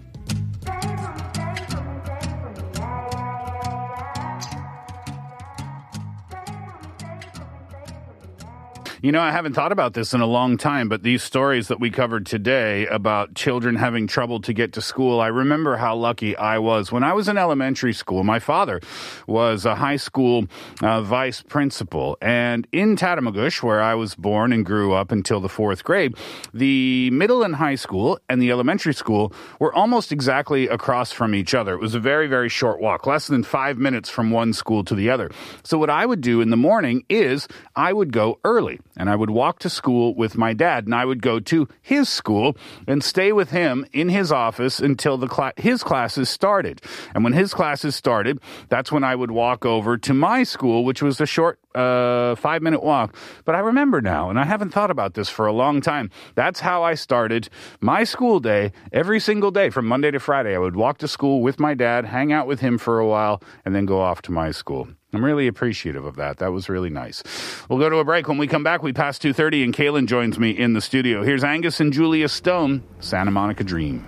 You 9.08 9.14
know, 9.14 9.22
I 9.22 9.32
haven't 9.32 9.54
thought 9.54 9.72
about 9.72 9.94
this 9.94 10.14
in 10.14 10.20
a 10.20 10.26
long 10.26 10.58
time, 10.58 10.90
but 10.90 11.02
these 11.02 11.24
stories 11.24 11.70
that 11.70 11.80
we 11.80 11.90
covered 11.92 12.26
today 12.26 12.88
about 12.88 13.36
children 13.36 13.78
having 13.78 14.06
trouble 14.06 14.42
to 14.42 14.52
get 14.52 14.74
to 14.74 14.82
school, 14.82 15.22
I 15.22 15.28
remember 15.28 15.78
how 15.78 15.96
lucky 15.96 16.36
I 16.36 16.58
was. 16.58 16.92
When 16.92 17.06
I 17.06 17.14
was 17.14 17.30
in 17.30 17.38
elementary 17.38 17.94
school, 17.94 18.26
my 18.26 18.40
father 18.40 18.82
was 19.26 19.64
a 19.66 19.76
high 19.76 19.96
school 19.96 20.48
uh, 20.84 21.04
vice 21.04 21.42
principal. 21.42 22.18
And 22.22 22.68
in 22.74 22.98
Tatamagouche, 22.98 23.64
where 23.64 23.82
I 23.82 23.96
was 23.96 24.14
born 24.14 24.52
and 24.52 24.66
grew 24.66 24.94
up 24.94 25.14
until 25.14 25.40
the 25.40 25.48
fourth 25.48 25.86
grade, 25.86 26.14
the 26.54 27.10
middle 27.12 27.44
and 27.44 27.56
high 27.56 27.76
school 27.76 28.20
and 28.28 28.42
the 28.42 28.52
elementary 28.52 28.94
school 28.94 29.32
were 29.58 29.74
almost 29.74 30.12
exactly 30.12 30.68
across 30.68 31.14
from 31.14 31.34
each 31.34 31.56
other. 31.56 31.76
It 31.76 31.80
was 31.80 31.96
a 31.96 32.02
very, 32.02 32.28
very 32.28 32.50
short 32.50 32.82
walk, 32.82 33.08
less 33.08 33.28
than 33.28 33.44
five 33.44 33.78
minutes 33.78 34.10
from 34.10 34.32
one 34.32 34.52
school 34.52 34.84
to 34.84 34.96
the 34.96 35.10
other. 35.10 35.32
So 35.64 35.78
what 35.78 35.90
I 35.90 36.06
would 36.06 36.20
do 36.20 36.42
in 36.42 36.50
the 36.50 36.58
morning 36.58 37.06
is 37.08 37.48
I 37.74 37.94
would 37.94 38.12
go 38.12 38.42
early 38.44 38.82
and 38.98 39.10
I 39.10 39.16
would 39.16 39.30
walk 39.30 39.60
to 39.60 39.70
school 39.70 40.16
with 40.16 40.38
my 40.38 40.54
dad, 40.54 40.86
and 40.86 40.96
I 40.96 41.06
would 41.06 41.22
go 41.22 41.40
to 41.40 41.68
his 41.82 42.10
school 42.10 42.58
and 42.88 43.04
stay 43.04 43.32
with 43.32 43.52
him 43.52 43.86
in 43.94 44.10
his 44.10 44.32
office 44.32 44.80
until 44.80 45.18
the 45.18 45.28
cla- 45.28 45.54
his 45.56 45.84
classes 45.84 46.30
started. 46.30 46.82
And 47.14 47.24
when 47.24 47.34
his 47.34 47.54
classes 47.54 47.96
started, 47.96 48.40
that's 48.70 48.92
when 48.92 49.04
I 49.04 49.16
would 49.16 49.32
walk 49.32 49.66
over 49.66 49.98
to 49.98 50.14
my 50.14 50.44
school, 50.44 50.84
which 50.84 51.02
was 51.02 51.22
a 51.22 51.26
short 51.26 51.60
uh, 51.76 52.36
five 52.36 52.62
minute 52.62 52.84
walk. 52.84 53.16
But 53.46 53.56
I 53.56 53.60
remember 53.60 54.02
now, 54.02 54.30
and 54.30 54.40
I 54.40 54.46
haven't 54.46 54.72
thought 54.72 54.92
about 54.92 55.14
this 55.14 55.30
for 55.30 55.46
a 55.46 55.54
long 55.54 55.80
time. 55.80 56.10
That's 56.36 56.60
how 56.60 56.84
I 56.84 56.96
started 56.96 57.50
my 57.80 58.04
school 58.04 58.40
day 58.40 58.72
every 58.92 59.20
single 59.20 59.52
day 59.52 59.70
from 59.70 59.86
Monday 59.88 60.12
to 60.12 60.20
Friday. 60.20 60.56
I 60.56 60.60
would 60.60 60.76
walk 60.76 60.98
to 61.00 61.08
school 61.08 61.42
with 61.42 61.60
my 61.60 61.74
dad, 61.74 62.06
hang 62.06 62.34
out 62.34 62.48
with 62.48 62.60
him 62.60 62.78
for 62.78 63.00
a 63.00 63.08
while, 63.08 63.42
and 63.64 63.76
then 63.76 63.86
go 63.86 64.02
off 64.02 64.22
to 64.24 64.32
my 64.32 64.52
school. 64.52 64.88
I'm 65.18 65.26
really 65.26 65.48
appreciative 65.48 66.06
of 66.06 66.18
that. 66.18 66.38
That 66.38 66.52
was 66.52 66.70
really 66.70 66.92
nice. 66.92 67.24
We'll 67.68 67.80
go 67.80 67.90
to 67.90 67.98
a 67.98 68.06
break. 68.06 68.28
When 68.28 68.38
we 68.38 68.46
come 68.46 68.64
back, 68.64 68.84
we 68.84 68.94
pass 68.94 69.18
2.30 69.18 69.64
and 69.64 69.74
Kaylin 69.74 70.06
joins 70.06 70.38
me 70.38 70.52
in 70.52 70.74
the 70.74 70.82
studio. 70.82 71.24
Here's 71.24 71.44
Angus 71.44 71.80
and 71.80 71.92
Julia 71.92 72.30
Stone, 72.30 72.84
Santa 73.00 73.32
Monica 73.32 73.64
Dream. 73.64 74.06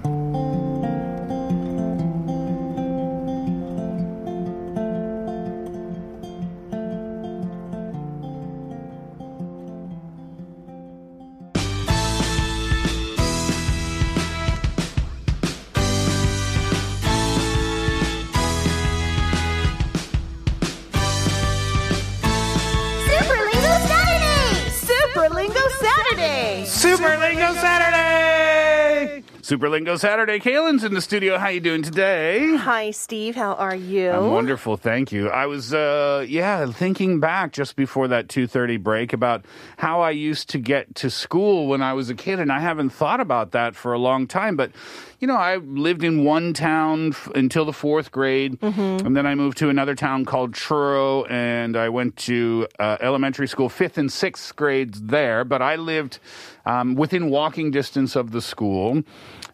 Superlingo 29.49 29.97
Saturday. 29.97 30.37
Kaylin's 30.37 30.83
in 30.83 30.93
the 30.93 31.01
studio. 31.01 31.39
How 31.39 31.47
you 31.47 31.59
doing 31.59 31.81
today? 31.81 32.55
Hi, 32.55 32.91
Steve. 32.91 33.35
How 33.35 33.53
are 33.55 33.75
you? 33.75 34.11
I'm 34.11 34.29
wonderful, 34.29 34.77
thank 34.77 35.11
you. 35.11 35.29
I 35.29 35.47
was, 35.47 35.73
uh, 35.73 36.23
yeah, 36.29 36.67
thinking 36.67 37.19
back 37.19 37.51
just 37.51 37.75
before 37.75 38.07
that 38.09 38.27
2:30 38.27 38.77
break 38.77 39.11
about 39.11 39.45
how 39.77 40.01
I 40.01 40.11
used 40.11 40.49
to 40.51 40.59
get 40.59 40.93
to 40.97 41.09
school 41.09 41.65
when 41.65 41.81
I 41.81 41.93
was 41.93 42.11
a 42.11 42.13
kid, 42.13 42.39
and 42.39 42.51
I 42.51 42.59
haven't 42.59 42.91
thought 42.91 43.19
about 43.19 43.49
that 43.53 43.75
for 43.75 43.91
a 43.91 43.97
long 43.97 44.27
time. 44.27 44.55
But 44.55 44.71
you 45.19 45.27
know, 45.27 45.35
I 45.35 45.55
lived 45.57 46.03
in 46.03 46.23
one 46.23 46.53
town 46.53 47.09
f- 47.09 47.27
until 47.33 47.65
the 47.65 47.73
fourth 47.73 48.11
grade, 48.11 48.57
and 48.61 49.17
then 49.17 49.25
I 49.25 49.33
moved 49.33 49.57
to 49.57 49.69
another 49.69 49.95
town 49.95 50.25
called 50.25 50.53
Truro, 50.53 51.23
and 51.25 51.75
I 51.75 51.89
went 51.89 52.15
to 52.17 52.67
uh, 52.77 52.97
elementary 53.01 53.47
school, 53.47 53.67
fifth 53.67 53.97
and 53.97 54.11
sixth 54.11 54.55
grades 54.55 55.01
there. 55.01 55.43
But 55.43 55.63
I 55.63 55.75
lived 55.75 56.19
um, 56.65 56.95
within 56.95 57.29
walking 57.29 57.71
distance 57.71 58.15
of 58.15 58.31
the 58.31 58.41
school. 58.41 59.03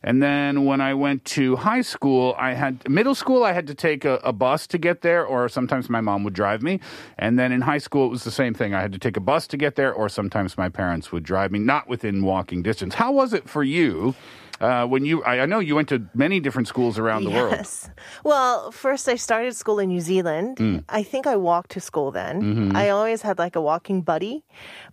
And 0.03 0.21
then 0.21 0.65
when 0.65 0.81
I 0.81 0.93
went 0.93 1.25
to 1.25 1.55
high 1.55 1.81
school, 1.81 2.35
I 2.37 2.53
had 2.53 2.87
middle 2.89 3.15
school. 3.15 3.43
I 3.43 3.53
had 3.53 3.67
to 3.67 3.73
take 3.73 4.05
a, 4.05 4.15
a 4.23 4.31
bus 4.31 4.67
to 4.67 4.77
get 4.77 5.01
there, 5.01 5.25
or 5.25 5.49
sometimes 5.49 5.89
my 5.89 6.01
mom 6.01 6.23
would 6.23 6.33
drive 6.33 6.61
me. 6.61 6.79
And 7.17 7.39
then 7.39 7.51
in 7.51 7.61
high 7.61 7.79
school, 7.79 8.05
it 8.05 8.09
was 8.09 8.23
the 8.23 8.31
same 8.31 8.53
thing. 8.53 8.73
I 8.73 8.81
had 8.81 8.93
to 8.93 8.99
take 8.99 9.17
a 9.17 9.21
bus 9.21 9.47
to 9.47 9.57
get 9.57 9.75
there, 9.75 9.93
or 9.93 10.09
sometimes 10.09 10.57
my 10.57 10.69
parents 10.69 11.11
would 11.11 11.23
drive 11.23 11.51
me, 11.51 11.59
not 11.59 11.87
within 11.87 12.23
walking 12.23 12.61
distance. 12.61 12.95
How 12.95 13.11
was 13.11 13.33
it 13.33 13.49
for 13.49 13.63
you? 13.63 14.15
Uh, 14.61 14.85
when 14.85 15.05
you, 15.05 15.23
I, 15.23 15.41
I 15.41 15.45
know 15.45 15.59
you 15.59 15.75
went 15.75 15.89
to 15.89 16.07
many 16.13 16.39
different 16.39 16.67
schools 16.67 16.97
around 16.97 17.25
the 17.25 17.31
world. 17.31 17.51
Yes. 17.51 17.89
Well, 18.23 18.71
first 18.71 19.07
I 19.09 19.15
started 19.15 19.55
school 19.55 19.79
in 19.79 19.89
New 19.89 19.99
Zealand. 20.01 20.57
Mm. 20.57 20.83
I 20.89 21.03
think 21.03 21.27
I 21.27 21.35
walked 21.35 21.71
to 21.71 21.81
school 21.81 22.11
then. 22.11 22.41
Mm-hmm. 22.41 22.75
I 22.75 22.89
always 22.89 23.21
had 23.21 23.37
like 23.37 23.55
a 23.55 23.61
walking 23.61 24.01
buddy. 24.01 24.43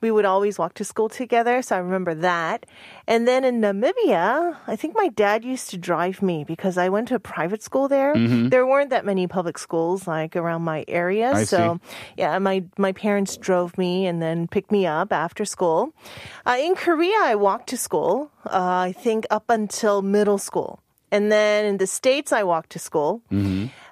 We 0.00 0.10
would 0.10 0.24
always 0.24 0.58
walk 0.58 0.74
to 0.74 0.84
school 0.84 1.08
together, 1.08 1.62
so 1.62 1.76
I 1.76 1.78
remember 1.78 2.14
that. 2.16 2.66
And 3.06 3.26
then 3.28 3.44
in 3.44 3.60
Namibia, 3.60 4.56
I 4.66 4.76
think 4.76 4.94
my 4.96 5.08
dad 5.08 5.44
used 5.44 5.70
to 5.70 5.78
drive 5.78 6.22
me 6.22 6.44
because 6.44 6.76
I 6.76 6.88
went 6.88 7.08
to 7.08 7.14
a 7.14 7.20
private 7.20 7.62
school 7.62 7.88
there. 7.88 8.14
There 8.16 8.66
weren't 8.66 8.90
that 8.90 9.04
many 9.04 9.26
public 9.26 9.58
schools 9.58 10.06
like 10.06 10.36
around 10.36 10.62
my 10.62 10.84
area, 10.88 11.22
Mm-hmm. 11.32 11.36
I 11.36 11.44
so 11.44 11.80
yeah, 12.16 12.38
my 12.38 12.64
my 12.78 12.92
parents 12.92 13.36
drove 13.36 13.78
me 13.78 14.06
and 14.06 14.20
then 14.20 14.48
picked 14.48 14.72
me 14.72 14.86
up 14.86 15.12
after 15.12 15.44
school. 15.44 15.94
Uh, 16.44 16.56
in 16.58 16.74
Korea, 16.74 17.16
I 17.22 17.34
walked 17.36 17.68
to 17.70 17.76
school. 17.76 18.30
Uh, 18.46 18.88
I 18.88 18.92
think 18.92 19.26
up 19.30 19.44
until 19.48 20.02
middle 20.02 20.38
school. 20.38 20.80
And 21.10 21.30
then 21.30 21.66
in 21.66 21.76
the 21.76 21.86
States, 21.86 22.32
I 22.32 22.42
walked 22.42 22.70
to 22.70 22.78
school. 22.78 23.20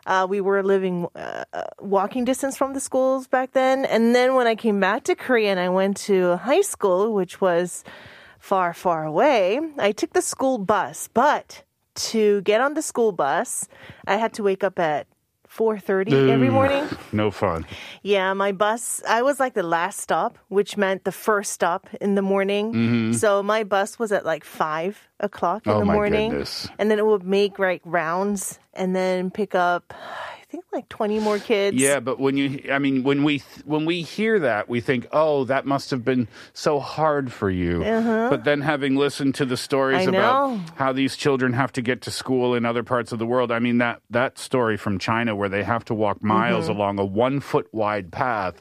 Uh, 0.06 0.26
we 0.28 0.40
were 0.40 0.62
living 0.62 1.06
uh, 1.14 1.44
uh, 1.52 1.64
walking 1.78 2.24
distance 2.24 2.56
from 2.56 2.72
the 2.72 2.80
schools 2.80 3.28
back 3.28 3.52
then. 3.52 3.84
And 3.84 4.14
then 4.14 4.34
when 4.34 4.46
I 4.46 4.54
came 4.54 4.80
back 4.80 5.04
to 5.04 5.14
Korea 5.14 5.50
and 5.50 5.60
I 5.60 5.68
went 5.68 5.98
to 6.08 6.36
high 6.38 6.62
school, 6.62 7.12
which 7.12 7.40
was 7.40 7.84
far, 8.38 8.72
far 8.72 9.04
away, 9.04 9.60
I 9.78 9.92
took 9.92 10.14
the 10.14 10.22
school 10.22 10.56
bus. 10.56 11.08
But 11.12 11.62
to 12.10 12.40
get 12.42 12.62
on 12.62 12.72
the 12.72 12.82
school 12.82 13.12
bus, 13.12 13.68
I 14.06 14.16
had 14.16 14.32
to 14.34 14.42
wake 14.42 14.64
up 14.64 14.78
at 14.78 15.06
4.30 15.50 16.30
every 16.30 16.50
morning. 16.50 16.88
No 17.12 17.32
fun. 17.32 17.66
Yeah, 18.02 18.32
my 18.34 18.52
bus, 18.52 19.02
I 19.08 19.22
was 19.22 19.40
like 19.40 19.54
the 19.54 19.64
last 19.64 19.98
stop, 19.98 20.38
which 20.46 20.76
meant 20.76 21.02
the 21.02 21.10
first 21.10 21.50
stop 21.50 21.88
in 22.00 22.14
the 22.14 22.22
morning. 22.22 23.12
So 23.14 23.42
my 23.42 23.64
bus 23.64 23.98
was 23.98 24.12
at 24.12 24.24
like 24.24 24.44
five 24.44 25.08
o'clock 25.18 25.66
in 25.66 25.72
Mm-hmm. 25.72 25.76
Oh, 25.82 25.86
the 25.86 25.92
morning. 25.92 26.30
goodness. 26.30 26.68
And 26.78 26.88
then 26.88 26.98
it 27.00 27.06
would 27.06 27.24
make 27.24 27.58
like 27.58 27.82
rounds 27.84 28.60
and 28.74 28.94
then 28.94 29.30
pick 29.32 29.56
up, 29.56 29.92
think 30.50 30.64
like 30.72 30.88
20 30.88 31.20
more 31.20 31.38
kids. 31.38 31.76
Yeah, 31.76 32.00
but 32.00 32.18
when 32.18 32.36
you, 32.36 32.68
I 32.72 32.78
mean, 32.78 33.02
when 33.04 33.22
we 33.24 33.42
when 33.64 33.84
we 33.84 34.02
hear 34.02 34.38
that, 34.40 34.68
we 34.68 34.80
think, 34.80 35.06
oh, 35.12 35.44
that 35.44 35.64
must 35.64 35.90
have 35.90 36.04
been 36.04 36.26
so 36.52 36.80
hard 36.80 37.32
for 37.32 37.48
you. 37.48 37.80
But 37.82 38.44
then, 38.44 38.60
having 38.60 38.96
listened 38.96 39.34
to 39.36 39.44
the 39.44 39.56
stories 39.56 40.06
Uh-huh. 40.06 40.10
About 40.16 40.60
how 40.76 40.92
these 40.92 41.16
children 41.16 41.52
have 41.52 41.72
to 41.72 41.82
get 41.82 42.02
to 42.02 42.10
school 42.10 42.54
in 42.54 42.64
other 42.64 42.82
parts 42.82 43.12
of 43.12 43.18
the 43.18 43.26
world, 43.26 43.52
I 43.52 43.58
mean 43.60 43.78
that 43.78 44.02
that 44.10 44.38
story 44.38 44.76
from 44.76 44.98
China 44.98 45.36
where 45.36 45.48
they 45.48 45.62
have 45.62 45.84
to 45.86 45.94
walk 45.94 46.22
miles 46.22 46.64
Mm-hmm. 46.68 46.76
along 46.76 46.98
a 46.98 47.04
one 47.04 47.40
foot 47.40 47.68
wide 47.72 48.10
path. 48.10 48.60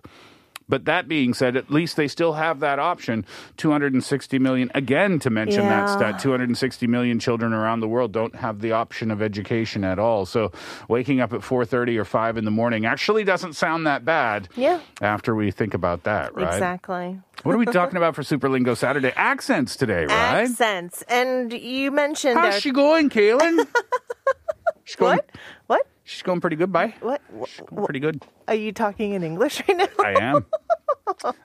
But 0.70 0.86
that 0.86 1.08
being 1.08 1.34
said, 1.34 1.58
at 1.58 1.72
least 1.72 1.98
they 1.98 2.08
still 2.08 2.34
have 2.34 2.60
that 2.62 2.78
option. 2.80 3.26
260 3.58 4.40
million, 4.40 4.72
again, 4.76 5.20
to 5.20 5.30
mention 5.30 5.66
that 5.66 5.90
stat, 5.90 6.20
260 6.20 6.88
million 6.88 7.20
children 7.20 7.52
around 7.54 7.80
the 7.80 7.88
world 7.88 8.12
don't 8.12 8.36
have 8.36 8.62
the 8.62 8.72
option 8.72 9.10
of 9.12 9.22
education 9.22 9.84
at 9.84 9.98
all. 10.00 10.26
So 10.28 10.52
waking 10.88 11.20
up 11.22 11.34
at 11.34 11.42
4.30 11.42 11.98
or 11.98 12.06
5 12.06 12.38
in 12.38 12.46
the 12.46 12.52
morning 12.52 12.86
actually 12.86 13.24
doesn't 13.24 13.54
sound 13.54 13.88
that 13.88 14.06
bad 14.06 14.48
Yeah. 14.56 14.80
after 15.02 15.34
we 15.36 15.50
think 15.52 15.74
about 15.74 16.04
that, 16.04 16.36
right? 16.36 16.54
Exactly. 16.54 17.20
What 17.44 17.56
are 17.56 17.58
we 17.58 17.66
talking 17.80 17.98
about 17.98 18.16
for 18.16 18.22
Superlingo 18.22 18.78
Saturday? 18.78 19.12
Accents 19.16 19.76
today, 19.76 20.06
right? 20.06 20.44
Accents. 20.44 21.02
And 21.10 21.52
you 21.52 21.90
mentioned 21.90 22.38
How's 22.38 22.54
that. 22.56 22.62
she 22.62 22.72
going, 22.72 23.10
Kaylin? 23.10 23.66
She's 24.86 24.96
going, 24.96 25.18
what? 25.18 25.30
What? 25.68 25.88
She's 26.04 26.22
going 26.24 26.42
pretty 26.42 26.56
good, 26.56 26.72
bye. 26.72 26.96
What? 27.02 27.22
Going 27.68 27.86
pretty 27.86 28.00
good. 28.00 28.24
Are 28.50 28.56
you 28.56 28.72
talking 28.72 29.14
in 29.14 29.24
English 29.24 29.62
right 29.68 29.78
now? 29.78 30.04
I 30.04 30.12
am. 30.20 30.46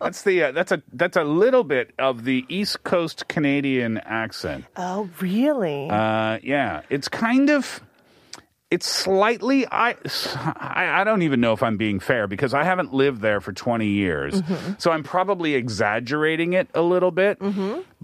That's 0.00 0.22
the 0.22 0.44
uh, 0.44 0.52
that's 0.52 0.72
a 0.72 0.82
that's 0.92 1.16
a 1.18 1.24
little 1.24 1.64
bit 1.64 1.92
of 1.98 2.24
the 2.24 2.44
East 2.48 2.82
Coast 2.82 3.28
Canadian 3.28 3.98
accent. 3.98 4.64
Oh, 4.76 5.08
really? 5.20 5.88
Uh, 5.90 6.38
yeah, 6.42 6.82
it's 6.88 7.08
kind 7.08 7.50
of 7.50 7.82
it's 8.70 8.86
slightly 8.86 9.66
I, 9.70 9.96
I 10.56 11.00
I 11.00 11.04
don't 11.04 11.22
even 11.22 11.40
know 11.40 11.52
if 11.52 11.62
I'm 11.62 11.76
being 11.76 12.00
fair 12.00 12.26
because 12.26 12.54
I 12.54 12.64
haven't 12.64 12.92
lived 12.94 13.20
there 13.20 13.40
for 13.40 13.52
20 13.52 13.86
years. 13.86 14.42
So 14.78 14.90
I'm 14.90 15.02
probably 15.02 15.54
exaggerating 15.54 16.54
it 16.54 16.68
a 16.74 16.82
little 16.82 17.10
bit. 17.10 17.38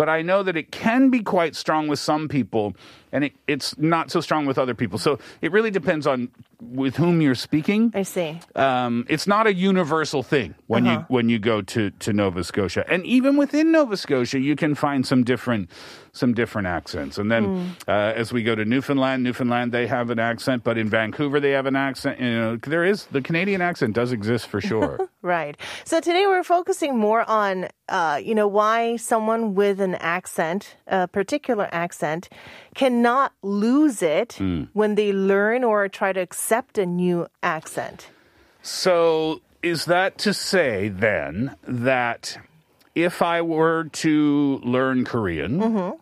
But 0.01 0.09
I 0.09 0.23
know 0.23 0.43
that 0.43 0.57
it 0.57 0.73
can 0.73 1.11
be 1.11 1.21
quite 1.21 1.55
strong 1.55 1.87
with 1.87 1.99
some 1.99 2.27
people 2.27 2.75
and 3.13 3.25
it, 3.25 3.33
it's 3.47 3.77
not 3.79 4.11
so 4.11 4.21
strong 4.21 4.47
with 4.47 4.59
other 4.59 4.75
people. 4.75 4.99
So 4.99 5.19
it 5.41 5.53
really 5.53 5.71
depends 5.71 6.07
on 6.07 6.31
with 6.61 6.97
whom 6.97 7.21
you're 7.21 7.35
speaking. 7.35 7.91
I 7.95 8.03
see. 8.03 8.39
Um, 8.55 9.07
it's 9.09 9.27
not 9.27 9.47
a 9.47 9.55
universal 9.55 10.23
thing 10.23 10.55
when 10.67 10.85
you 10.85 11.05
when 11.09 11.29
you 11.29 11.39
go 11.39 11.63
to, 11.63 11.91
to 11.91 12.13
Nova 12.13 12.45
Scotia, 12.45 12.85
and 12.89 13.05
even 13.07 13.37
within 13.37 13.73
Nova 13.73 13.97
Scotia, 13.97 14.39
you 14.39 14.57
can 14.57 14.75
find 14.75 15.07
some 15.07 15.25
different 15.25 15.71
some 16.13 16.35
different 16.35 16.67
accents. 16.67 17.19
And 17.19 17.31
then 17.31 17.77
uh, 17.89 18.13
as 18.15 18.33
we 18.33 18.43
go 18.43 18.55
to 18.55 18.65
Newfoundland, 18.65 19.23
Newfoundland 19.23 19.73
they 19.73 19.87
have 19.87 20.11
an 20.11 20.19
accent, 20.19 20.65
but 20.65 20.77
in 20.77 20.89
Vancouver 20.89 21.41
they 21.41 21.53
have 21.53 21.67
an 21.67 21.77
accent. 21.77 22.21
You 22.21 22.31
know, 22.31 22.57
there 22.57 22.85
is 22.85 23.07
the 23.07 23.23
Canadian 23.23 23.63
accent 23.63 23.95
does 23.95 24.13
exist 24.13 24.47
for 24.49 24.61
sure. 24.61 24.99
Right. 25.23 25.59
So 25.85 26.01
today 26.01 26.25
we're 26.27 26.43
focusing 26.43 26.97
more 26.97 27.29
on, 27.29 27.69
uh, 27.91 28.21
you 28.23 28.35
know, 28.35 28.47
why 28.47 28.97
someone 28.97 29.55
with 29.55 29.81
an 29.81 29.97
accent, 29.97 30.77
a 30.87 31.09
particular 31.09 31.69
accent, 31.73 32.29
cannot 32.75 33.33
lose 33.43 34.01
it 34.01 34.39
when 34.73 34.95
they 34.95 35.13
learn 35.13 35.65
or 35.65 35.89
try 35.89 36.13
to 36.13 36.21
accept 36.21 36.79
a 36.79 36.87
new 36.87 37.27
accent. 37.43 38.09
So 38.63 39.41
is 39.63 39.87
that 39.87 40.19
to 40.19 40.33
say 40.33 40.89
then 40.89 41.57
that 41.67 42.39
if 42.95 43.23
I 43.23 43.43
were 43.43 43.85
to 43.85 44.61
learn 44.63 45.05
Korean, 45.05 45.99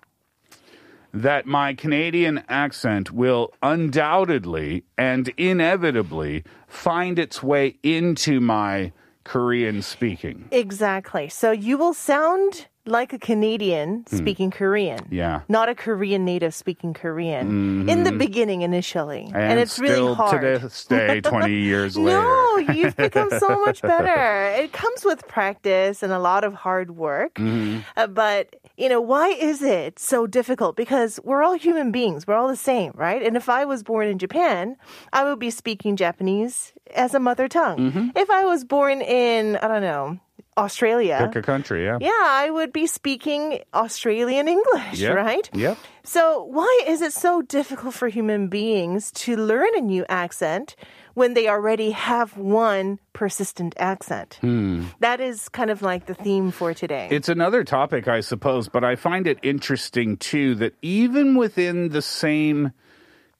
that 1.15 1.47
my 1.47 1.75
Canadian 1.75 2.45
accent 2.49 3.11
will 3.11 3.53
undoubtedly 3.63 4.85
and 4.97 5.29
inevitably 5.37 6.45
find 6.67 7.19
its 7.19 7.43
way 7.43 7.77
into 7.83 8.41
my 8.41 8.93
Korean 9.29 9.83
speaking? 9.83 10.49
Exactly. 10.51 11.29
So 11.29 11.51
you 11.51 11.77
will 11.77 11.93
sound 11.93 12.67
like 12.87 13.13
a 13.13 13.19
Canadian 13.19 14.07
speaking 14.07 14.51
Korean. 14.51 15.07
Yeah. 15.11 15.43
Not 15.49 15.69
a 15.69 15.75
Korean 15.75 16.25
native 16.25 16.55
speaking 16.55 16.95
Korean 16.95 17.87
in 17.87 18.05
the 18.05 18.13
beginning 18.13 18.63
initially. 18.63 19.31
And, 19.35 19.61
it's 19.61 19.73
still 19.73 19.85
really 19.85 20.15
hard. 20.15 20.41
to 20.41 20.59
this 20.59 20.85
day, 20.87 21.21
20 21.25 21.53
years 21.53 21.99
later. 21.99 22.19
No, 22.19 22.57
you've 22.73 22.97
become 22.97 23.29
so 23.39 23.61
much 23.67 23.83
better. 23.93 24.63
It 24.63 24.73
comes 24.73 25.05
with 25.05 25.29
practice 25.29 26.03
and 26.03 26.11
a 26.13 26.19
lot 26.19 26.45
of 26.45 26.55
hard 26.55 26.97
work. 26.97 27.35
Mm-hmm. 27.35 27.81
Uh, 27.97 28.07
but, 28.07 28.57
you 28.79 28.89
know, 28.89 29.01
why 29.01 29.29
is 29.29 29.61
it 29.61 29.99
so 29.99 30.27
difficult? 30.27 30.77
Because 30.77 31.19
we're 31.25 31.43
all 31.43 31.55
human 31.55 31.91
beings. 31.93 32.27
We're 32.27 32.37
all 32.37 32.49
the 32.49 32.57
same, 32.57 32.93
right? 32.95 33.23
And 33.23 33.37
if 33.37 33.49
I 33.49 33.65
was 33.65 33.83
born 33.83 34.07
in 34.07 34.19
Japan, 34.19 34.77
I 35.13 35.25
would 35.25 35.39
be 35.41 35.51
speaking 35.51 35.97
Japanese 35.97 36.73
as 36.95 37.13
a 37.15 37.19
mother 37.21 37.49
tongue. 37.49 37.79
Mm-hmm. 37.91 38.09
If 38.17 38.31
I 38.31 38.45
was 38.45 38.65
born 38.65 39.03
in, 39.03 39.57
I 39.57 39.67
don't 39.69 39.83
know, 39.83 40.19
Australia. 40.57 41.19
Pick 41.33 41.37
a 41.37 41.47
country, 41.47 41.85
yeah. 41.85 41.99
Yeah, 42.01 42.11
I 42.45 42.51
would 42.51 42.73
be 42.73 42.87
speaking 42.87 43.61
Australian 43.75 44.49
English, 44.49 44.99
Yep. 45.01 45.15
right? 45.15 45.51
Yep. 45.53 45.77
So, 46.05 46.45
why 46.45 46.83
is 46.87 47.03
it 47.03 47.13
so 47.13 47.43
difficult 47.43 47.95
for 47.95 48.09
human 48.09 48.49
beings 48.49 49.13
to 49.27 49.37
learn 49.37 49.69
a 49.77 49.81
new 49.81 50.05
accent 50.09 50.75
when 51.19 51.35
they 51.35 51.49
already 51.49 51.91
have 51.91 52.37
one 52.39 52.99
persistent 53.13 53.75
accent? 53.77 54.39
Hmm. 54.41 54.85
That 55.01 55.21
is 55.21 55.49
kind 55.49 55.69
of 55.69 55.83
like 55.83 56.07
the 56.07 56.15
theme 56.15 56.51
for 56.53 56.73
today. 56.73 57.09
It's 57.11 57.29
another 57.29 57.65
topic, 57.65 58.09
I 58.09 58.21
suppose, 58.21 58.69
but 58.69 58.85
I 58.85 58.95
find 58.97 59.27
it 59.27 59.39
interesting 59.43 60.17
too 60.17 60.55
that 60.55 60.75
even 60.81 61.35
within 61.35 61.91
the 61.91 62.01
same 62.01 62.73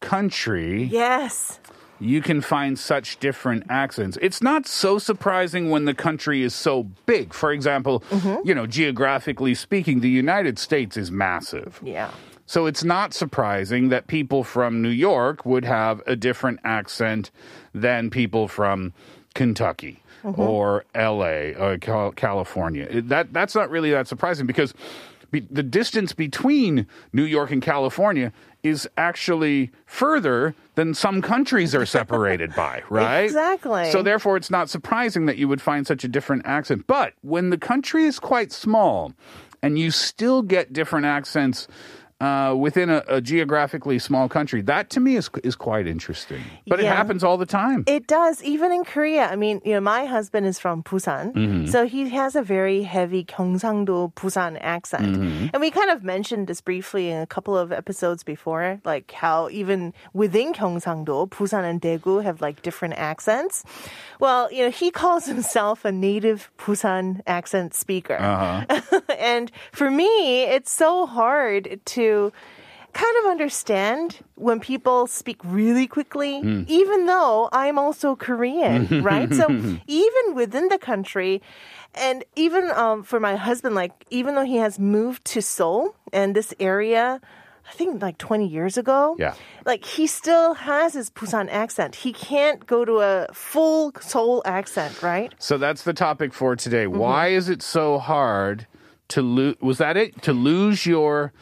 country, 0.01 0.85
yes. 0.85 1.61
you 2.01 2.21
can 2.21 2.41
find 2.41 2.79
such 2.79 3.19
different 3.19 3.65
accents. 3.71 4.19
It's 4.21 4.43
not 4.43 4.67
so 4.67 4.99
surprising 4.99 5.71
when 5.71 5.85
the 5.85 5.95
country 5.95 6.43
is 6.43 6.55
so 6.55 6.85
big. 7.07 7.33
For 7.33 7.53
example, 7.53 8.01
mm-hmm. 8.11 8.47
you 8.47 8.55
know, 8.55 8.67
geographically 8.67 9.55
speaking, 9.55 10.01
the 10.01 10.11
United 10.11 10.59
States 10.59 10.97
is 10.97 11.11
massive. 11.11 11.81
Yeah. 11.83 12.11
So 12.49 12.65
it's 12.65 12.83
not 12.83 13.13
surprising 13.13 13.91
that 13.91 14.07
people 14.07 14.43
from 14.43 14.81
New 14.81 14.89
York 14.89 15.45
would 15.45 15.67
have 15.67 16.03
a 16.07 16.17
different 16.17 16.61
accent 16.65 17.31
than 17.75 18.09
people 18.09 18.49
from 18.49 18.95
Kentucky 19.35 20.03
mm-hmm. 20.25 20.41
or 20.41 20.87
LA 20.95 21.53
or 21.59 21.79
uh, 21.87 22.11
California. 22.13 23.03
That 23.03 23.35
that's 23.35 23.55
not 23.55 23.69
really 23.69 23.91
that 23.91 24.09
surprising 24.09 24.47
because 24.47 24.73
be, 25.31 25.41
the 25.41 25.63
distance 25.63 26.15
between 26.15 26.87
New 27.13 27.25
York 27.25 27.51
and 27.51 27.61
California 27.61 28.33
is 28.63 28.89
actually 28.97 29.71
further 29.85 30.55
than 30.75 30.95
some 30.95 31.21
countries 31.21 31.75
are 31.75 31.85
separated 31.85 32.55
by, 32.55 32.83
right? 32.89 33.25
Exactly. 33.25 33.91
So 33.91 34.03
therefore 34.03 34.39
it's 34.39 34.51
not 34.51 34.71
surprising 34.71 35.27
that 35.27 35.37
you 35.37 35.49
would 35.49 35.61
find 35.61 35.87
such 35.87 36.03
a 36.03 36.09
different 36.09 36.47
accent. 36.47 36.87
But 36.87 37.13
when 37.21 37.51
the 37.51 37.59
country 37.59 38.05
is 38.05 38.19
quite 38.19 38.53
small 38.53 39.13
and 39.63 39.79
you 39.79 39.91
still 39.91 40.41
get 40.41 40.73
different 40.73 41.05
accents 41.05 41.69
uh, 42.21 42.55
within 42.59 42.91
a, 42.91 43.05
a 43.09 43.21
geographically 43.21 43.99
small 43.99 44.29
country, 44.29 44.61
that 44.63 44.91
to 44.91 45.01
me 45.01 45.15
is 45.17 45.31
is 45.45 45.55
quite 45.55 45.87
interesting. 45.87 46.43
But 46.67 46.81
it 46.81 46.87
happens 46.87 47.23
all 47.23 47.37
the 47.39 47.47
time. 47.47 47.85
It 47.87 48.07
does, 48.09 48.43
even 48.43 48.73
in 48.73 48.85
Korea. 48.85 49.29
I 49.29 49.37
mean, 49.37 49.61
you 49.65 49.73
know, 49.75 49.81
my 49.81 50.05
husband 50.05 50.47
is 50.47 50.59
from 50.59 50.83
Busan, 50.83 51.33
Mm-hmm. 51.35 51.67
so 51.67 51.87
he 51.87 52.09
has 52.09 52.35
a 52.35 52.43
very 52.43 52.83
heavy 52.83 53.23
Gyeongsangdo 53.25 54.13
Busan 54.15 54.59
accent. 54.61 55.17
Mm-hmm. 55.17 55.47
And 55.53 55.61
we 55.61 55.71
kind 55.71 55.91
of 55.91 56.03
mentioned 56.03 56.49
this 56.49 56.61
briefly 56.61 57.11
in 57.11 57.19
a 57.23 57.27
couple 57.27 57.57
of 57.57 57.71
episodes 57.71 58.25
before, 58.25 58.81
like 58.85 59.13
how 59.13 59.49
even 59.51 59.95
within 60.13 60.53
Gyeongsangdo, 60.53 61.29
Busan 61.31 61.65
and 61.71 61.81
Daegu 61.81 62.23
have 62.25 62.41
like 62.41 62.63
different 62.63 62.95
accents. 62.95 63.63
Well, 64.19 64.51
you 64.53 64.65
know, 64.65 64.71
he 64.71 64.91
calls 65.03 65.27
himself 65.27 65.85
a 65.85 65.93
native 65.93 66.51
Busan 66.59 67.21
accent 67.27 67.75
speaker. 67.75 68.19
Uh-huh. 68.19 69.01
and 69.19 69.53
for 69.73 69.89
me, 69.91 70.43
it's 70.57 70.73
so 70.73 71.07
hard 71.07 71.79
to 71.95 72.08
kind 72.93 73.17
of 73.21 73.31
understand 73.31 74.19
when 74.35 74.61
people 74.61 75.07
speak 75.07 75.39
really 75.45 75.87
quickly, 75.87 76.39
even 76.69 77.07
though 77.07 77.49
I'm 77.53 77.79
also 77.79 78.17
Korean, 78.17 79.03
right? 79.11 79.33
So 79.33 79.47
even 79.87 80.25
within 80.35 80.69
the 80.69 80.79
country, 80.79 81.43
and 81.95 82.25
even 82.37 82.71
um, 82.71 83.03
for 83.03 83.21
my 83.21 83.37
husband, 83.37 83.75
like 83.75 83.93
even 84.11 84.35
though 84.35 84.45
he 84.45 84.57
has 84.57 84.79
moved 84.79 85.25
to 85.33 85.43
Seoul 85.43 85.95
and 86.13 86.35
this 86.35 86.55
area, 86.61 87.21
I 87.69 87.73
think 87.73 88.01
like 88.01 88.19
20 88.19 88.47
years 88.47 88.79
ago. 88.79 89.17
Yeah. 89.19 89.35
Like 89.67 89.85
he 89.85 90.07
still 90.07 90.55
has 90.55 90.95
his 90.95 91.11
Busan 91.11 91.49
accent. 91.51 91.95
He 91.95 92.13
can't 92.13 92.67
go 92.67 92.85
to 92.85 93.01
a 93.01 93.27
full 93.33 93.93
Seoul 94.01 94.43
accent, 94.45 95.03
right? 95.03 95.35
So 95.39 95.59
that's 95.59 95.83
the 95.83 95.93
topic 95.93 96.33
for 96.33 96.57
today. 96.57 96.87
Why 96.87 97.29
is 97.29 97.49
it 97.49 97.63
so 97.63 97.99
hard 97.99 98.67
to 99.09 99.23
lose? 99.23 99.57
Was 99.61 99.79
that 99.79 99.97
it? 99.97 100.23
To 100.23 100.33
lose 100.33 100.87
your, 100.87 101.33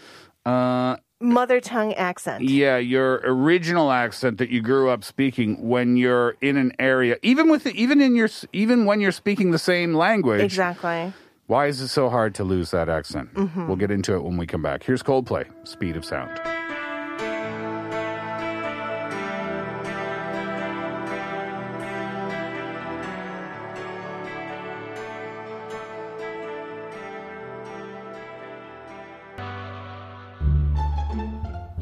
uh, 0.47 0.97
Mother 1.21 1.61
tongue 1.61 1.95
accent. 1.95 2.45
yeah, 2.45 2.77
your 2.77 3.23
original 3.25 3.91
accent 3.91 4.37
that 4.39 4.51
you 4.51 4.61
grew 4.61 4.91
up 4.91 5.03
speaking 5.03 5.67
when 5.67 5.97
you're 5.97 6.37
in 6.43 6.57
an 6.59 6.73
area, 6.79 7.17
even 7.23 7.49
with 7.49 7.67
even 7.69 8.01
in 8.03 8.15
your 8.15 8.29
even 8.53 8.85
when 8.85 9.01
you're 9.01 9.13
speaking 9.13 9.51
the 9.51 9.59
same 9.59 9.95
language. 9.95 10.43
Exactly. 10.43 11.13
Why 11.47 11.67
is 11.69 11.81
it 11.81 11.89
so 11.89 12.11
hard 12.11 12.35
to 12.35 12.45
lose 12.45 12.71
that 12.73 12.89
accent? 12.89 13.31
We'll 13.57 13.77
get 13.77 13.91
into 13.91 14.15
it 14.15 14.25
when 14.25 14.37
we 14.37 14.47
come 14.47 14.63
back. 14.63 14.83
Here's 14.83 15.03
Coldplay, 15.03 15.47
Speed 15.67 15.97
of 15.97 16.05
Sound. 16.05 16.39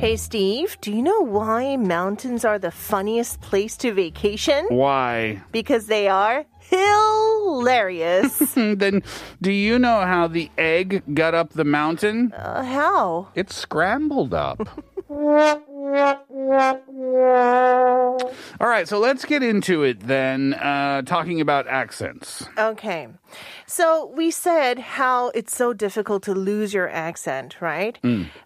Hey 0.04 0.16
Steve, 0.16 0.76
do 0.82 0.92
you 0.92 1.00
know 1.00 1.22
why 1.22 1.78
mountains 1.78 2.44
are 2.44 2.58
the 2.58 2.70
funniest 2.70 3.40
place 3.40 3.74
to 3.78 3.94
vacation? 3.94 4.66
Why? 4.68 5.40
Because 5.50 5.86
they 5.86 6.08
are 6.08 6.44
hilarious. 6.58 8.52
then 8.54 9.02
do 9.40 9.50
you 9.50 9.78
know 9.78 10.02
how 10.02 10.26
the 10.26 10.50
egg 10.58 11.04
got 11.14 11.32
up 11.32 11.54
the 11.54 11.64
mountain? 11.64 12.34
uh, 12.34 12.62
how? 12.64 13.28
It 13.34 13.50
scrambled 13.50 14.34
up. 14.34 14.68
All 18.60 18.68
right, 18.68 18.88
so 18.88 18.98
let's 18.98 19.24
get 19.24 19.42
into 19.42 19.82
it 19.82 20.00
then, 20.00 20.54
uh, 20.54 21.02
talking 21.02 21.40
about 21.40 21.66
accents. 21.68 22.46
Okay. 22.58 23.08
So 23.66 24.12
we 24.14 24.30
said 24.30 24.78
how 24.78 25.28
it's 25.30 25.54
so 25.54 25.72
difficult 25.72 26.22
to 26.24 26.34
lose 26.34 26.74
your 26.74 26.88
accent, 26.88 27.60
right? 27.60 27.98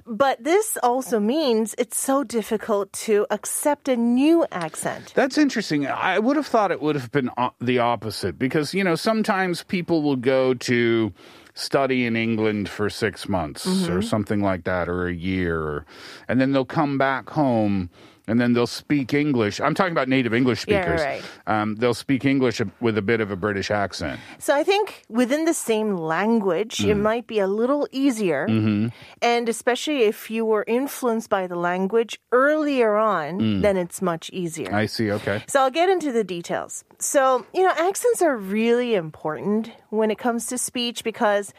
But 0.06 0.42
this 0.42 0.78
also 0.82 1.20
means 1.20 1.74
it's 1.78 1.98
so 1.98 2.24
difficult 2.24 2.92
to 3.04 3.26
accept 3.30 3.88
a 3.88 3.96
new 3.96 4.46
accent. 4.52 5.12
That's 5.14 5.36
interesting. 5.38 5.86
I 5.86 6.18
would 6.18 6.36
have 6.36 6.46
thought 6.46 6.70
it 6.70 6.80
would 6.80 6.96
have 6.96 7.10
been 7.10 7.30
the 7.60 7.78
opposite 7.78 8.38
because, 8.38 8.74
you 8.74 8.84
know, 8.84 8.94
sometimes 8.94 9.62
people 9.64 10.02
will 10.02 10.16
go 10.16 10.54
to 10.54 11.12
study 11.58 12.06
in 12.06 12.14
England 12.14 12.68
for 12.68 12.88
six 12.88 13.28
months 13.28 13.66
or 13.66 13.70
mm-hmm. 13.70 14.00
something 14.00 14.40
like 14.40 14.64
that, 14.64 14.88
or 14.88 15.08
a 15.08 15.12
year, 15.12 15.84
and 16.28 16.40
then 16.40 16.52
they'll 16.52 16.64
come 16.64 16.96
back 16.96 17.30
home 17.30 17.90
and 18.28 18.40
then 18.40 18.52
they'll 18.52 18.66
speak 18.66 19.12
English. 19.14 19.60
I'm 19.60 19.74
talking 19.74 19.92
about 19.92 20.08
native 20.08 20.32
English 20.34 20.64
Yeah, 20.68 20.82
speakers. 20.82 21.00
right. 21.00 21.22
Um, 21.46 21.74
they'll 21.76 21.94
speak 21.94 22.24
English 22.24 22.60
with 22.80 22.96
a 22.98 23.02
bit 23.02 23.20
of 23.20 23.30
a 23.30 23.36
British 23.36 23.70
accent. 23.70 24.20
So 24.38 24.54
I 24.54 24.62
think 24.62 25.02
within 25.08 25.44
the 25.46 25.54
same 25.54 25.96
language, 25.96 26.80
it 26.84 26.96
Mm. 26.96 27.00
might 27.00 27.26
be 27.26 27.38
a 27.40 27.46
little 27.46 27.88
easier. 27.90 28.46
Mm-hmm. 28.48 28.88
And 29.22 29.48
especially 29.48 30.02
if 30.04 30.30
you 30.30 30.44
were 30.44 30.64
influenced 30.68 31.30
by 31.30 31.46
the 31.46 31.56
language 31.56 32.20
earlier 32.32 32.96
on, 32.96 33.62
then 33.62 33.76
it's 33.76 34.00
much 34.02 34.30
easier. 34.30 34.68
Mm. 34.68 34.74
I 34.74 34.86
see. 34.86 35.10
Okay. 35.10 35.42
So 35.48 35.60
I'll 35.62 35.70
get 35.70 35.88
into 35.88 36.12
the 36.12 36.24
details. 36.24 36.84
So, 36.98 37.46
you 37.54 37.62
know, 37.62 37.72
accents 37.78 38.20
are 38.22 38.36
really 38.36 38.94
important 38.94 39.70
when 39.90 40.10
it 40.10 40.18
comes 40.18 40.46
to 40.46 40.58
speech 40.58 41.02
because 41.04 41.52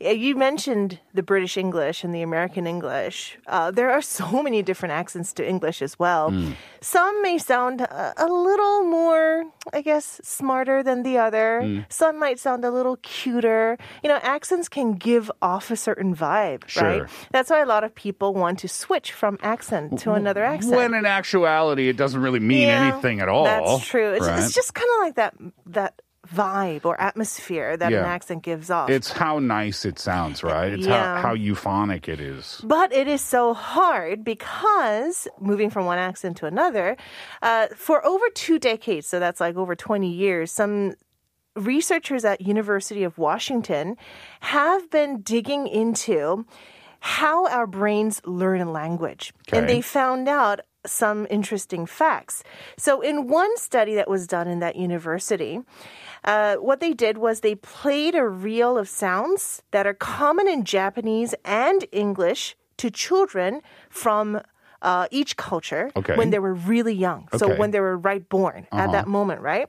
you 0.00 0.36
mentioned 0.36 0.98
the 1.14 1.22
British 1.22 1.56
English 1.56 2.04
and 2.04 2.14
the 2.14 2.20
American 2.22 2.66
English. 2.66 3.38
Uh, 3.46 3.70
there 3.70 3.90
are 3.90 4.02
so 4.20 4.42
many 4.42 4.62
different 4.62 4.92
accents 4.92 5.32
to 5.34 5.48
English 5.48 5.80
as 5.82 5.98
well. 5.98 6.30
Hmm. 6.30 6.52
Some 6.82 7.22
may 7.22 7.38
sound 7.38 7.80
a, 7.80 8.12
a 8.16 8.26
little 8.28 8.84
more, 8.84 9.44
I 9.72 9.80
guess, 9.80 10.20
smarter 10.22 10.82
than 10.82 11.02
the 11.02 11.18
other. 11.18 11.62
Hmm. 11.62 11.80
Some 11.88 12.18
might 12.18 12.38
sound 12.38 12.64
a 12.64 12.70
little 12.70 12.96
cuter. 12.98 13.78
You 14.02 14.08
know, 14.10 14.18
accents 14.22 14.68
can 14.68 14.92
give 14.94 15.30
off 15.40 15.70
a 15.70 15.76
certain 15.76 16.14
vibe, 16.14 16.68
Sure. 16.68 16.82
right? 16.82 17.02
That's 17.32 17.50
why 17.50 17.60
a 17.60 17.66
lot 17.66 17.82
of 17.82 17.94
people 17.94 18.34
want 18.34 18.58
to 18.60 18.68
switch 18.68 19.12
from 19.12 19.38
accent 19.42 19.98
to 20.00 20.12
another 20.12 20.44
accent. 20.44 20.76
When 20.76 20.94
in 20.94 21.06
actuality, 21.06 21.88
it 21.88 21.96
doesn't 21.96 22.20
really 22.20 22.40
mean 22.40 22.68
Yeah, 22.68 22.92
anything 22.92 23.20
at 23.20 23.28
all. 23.28 23.44
That's 23.44 23.86
true. 23.86 24.12
It's, 24.12 24.26
right? 24.26 24.38
it's 24.38 24.54
just 24.54 24.74
kind 24.74 24.88
of 24.96 25.00
like 25.06 25.14
that 25.16 25.34
that 25.66 26.02
vibe 26.34 26.84
or 26.84 27.00
atmosphere 27.00 27.76
that 27.76 27.90
Yeah. 27.92 28.00
an 28.00 28.06
accent 28.06 28.42
gives 28.42 28.70
off. 28.70 28.90
It's 28.90 29.12
how 29.12 29.38
nice 29.38 29.84
it 29.84 29.98
sounds, 29.98 30.42
right? 30.42 30.72
It's 30.72 30.86
Yeah. 30.86 31.16
how, 31.22 31.28
how 31.28 31.34
euphonic 31.34 32.08
it 32.08 32.20
is. 32.20 32.60
but 32.64 32.92
it 32.92 33.06
is 33.08 33.20
so 33.20 33.54
hard 33.54 34.24
because 34.24 35.28
moving 35.40 35.70
from 35.70 35.86
one 35.86 35.98
accent 35.98 36.36
to 36.38 36.46
another, 36.46 36.96
uh, 37.42 37.66
for 37.76 38.04
over 38.04 38.24
two 38.34 38.58
decades, 38.58 39.06
so 39.06 39.18
that's 39.20 39.40
like 39.40 39.56
over 39.56 39.74
20 39.74 40.08
years, 40.10 40.50
some 40.52 40.94
researchers 41.54 42.24
at 42.24 42.40
University 42.42 43.02
of 43.02 43.16
Washington 43.18 43.96
have 44.40 44.90
been 44.90 45.22
digging 45.22 45.66
into 45.66 46.44
how 47.00 47.46
our 47.48 47.66
brains 47.66 48.20
learn 48.24 48.60
a 48.60 48.70
language. 48.70 49.32
And 49.52 49.68
they 49.68 49.80
found 49.80 50.28
out 50.28 50.60
some 50.84 51.26
interesting 51.30 51.86
facts. 51.86 52.42
So, 52.76 53.00
in 53.00 53.26
one 53.26 53.56
study 53.56 53.94
that 53.96 54.08
was 54.08 54.26
done 54.26 54.48
in 54.48 54.60
that 54.60 54.76
university, 54.76 55.60
uh, 56.26 56.56
what 56.56 56.80
they 56.80 56.92
did 56.92 57.18
was 57.18 57.40
they 57.40 57.54
played 57.54 58.14
a 58.14 58.26
reel 58.26 58.76
of 58.76 58.88
sounds 58.88 59.62
that 59.70 59.86
are 59.86 59.94
common 59.94 60.48
in 60.48 60.64
Japanese 60.64 61.34
and 61.44 61.84
English 61.92 62.56
to 62.78 62.90
children 62.90 63.62
from 63.88 64.40
uh, 64.82 65.06
each 65.10 65.36
culture 65.36 65.90
Okay. 65.96 66.14
when 66.16 66.30
they 66.30 66.38
were 66.38 66.54
really 66.54 66.94
young. 66.94 67.28
So, 67.32 67.36
Okay. 67.36 67.44
Uh-huh. 67.52 67.60
when 67.60 67.70
they 67.70 67.80
were 67.80 67.96
right 67.96 68.26
born 68.28 68.66
at 68.72 68.92
that 68.92 69.06
moment, 69.06 69.40
right? 69.40 69.68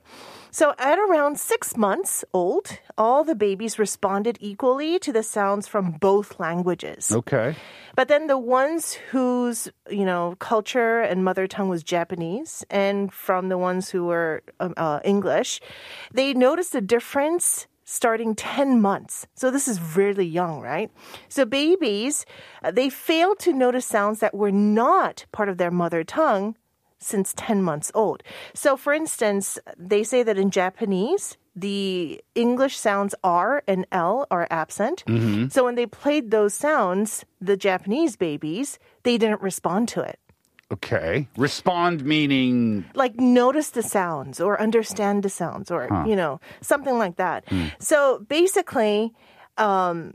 So, 0.50 0.74
at 0.78 0.98
around 0.98 1.38
six 1.38 1.76
months 1.76 2.24
old, 2.32 2.78
all 2.96 3.24
the 3.24 3.34
babies 3.34 3.78
responded 3.78 4.38
equally 4.40 4.98
to 5.00 5.12
the 5.12 5.22
sounds 5.22 5.68
from 5.68 5.92
both 6.00 6.38
languages. 6.40 7.12
Okay. 7.12 7.54
But 7.96 8.08
then 8.08 8.26
the 8.28 8.38
ones 8.38 8.94
whose, 9.10 9.68
you 9.90 10.04
know, 10.04 10.36
culture 10.38 11.00
and 11.00 11.24
mother 11.24 11.46
tongue 11.46 11.68
was 11.68 11.82
Japanese 11.82 12.64
and 12.70 13.12
from 13.12 13.48
the 13.48 13.58
ones 13.58 13.90
who 13.90 14.04
were 14.04 14.42
um, 14.60 14.74
uh, 14.76 15.00
English, 15.04 15.60
they 16.12 16.32
noticed 16.34 16.74
a 16.74 16.80
difference 16.80 17.66
starting 17.90 18.34
10 18.34 18.82
months. 18.82 19.26
So 19.34 19.50
this 19.50 19.66
is 19.66 19.96
really 19.96 20.26
young, 20.26 20.60
right? 20.60 20.90
So 21.30 21.46
babies, 21.46 22.26
uh, 22.62 22.70
they 22.70 22.90
fail 22.90 23.34
to 23.36 23.50
notice 23.50 23.86
sounds 23.86 24.20
that 24.20 24.34
were 24.34 24.52
not 24.52 25.24
part 25.32 25.48
of 25.48 25.56
their 25.56 25.70
mother 25.70 26.04
tongue 26.04 26.54
since 26.98 27.32
10 27.36 27.62
months 27.62 27.90
old. 27.94 28.22
So 28.52 28.76
for 28.76 28.92
instance, 28.92 29.58
they 29.78 30.04
say 30.04 30.22
that 30.22 30.36
in 30.36 30.50
Japanese, 30.50 31.38
the 31.56 32.20
English 32.34 32.76
sounds 32.76 33.14
R 33.24 33.62
and 33.66 33.86
L 33.90 34.26
are 34.30 34.46
absent. 34.50 35.02
So 35.48 35.64
when 35.64 35.74
they 35.74 35.86
played 35.86 36.30
those 36.30 36.52
sounds, 36.52 37.24
the 37.40 37.56
Japanese 37.56 38.16
babies, 38.16 38.78
they 39.02 39.16
didn't 39.16 39.40
respond 39.40 39.88
to 39.88 40.02
it. 40.02 40.18
Okay. 40.70 41.28
Respond 41.36 42.04
meaning 42.04 42.84
Like 42.94 43.18
notice 43.18 43.70
the 43.70 43.82
sounds 43.82 44.40
or 44.40 44.60
understand 44.60 45.22
the 45.22 45.30
sounds 45.30 45.70
or, 45.70 45.88
you 46.06 46.14
know, 46.14 46.40
something 46.60 46.98
like 46.98 47.16
that. 47.16 47.44
Hmm. 47.48 47.66
So 47.78 48.24
basically, 48.28 49.14
um, 49.56 50.14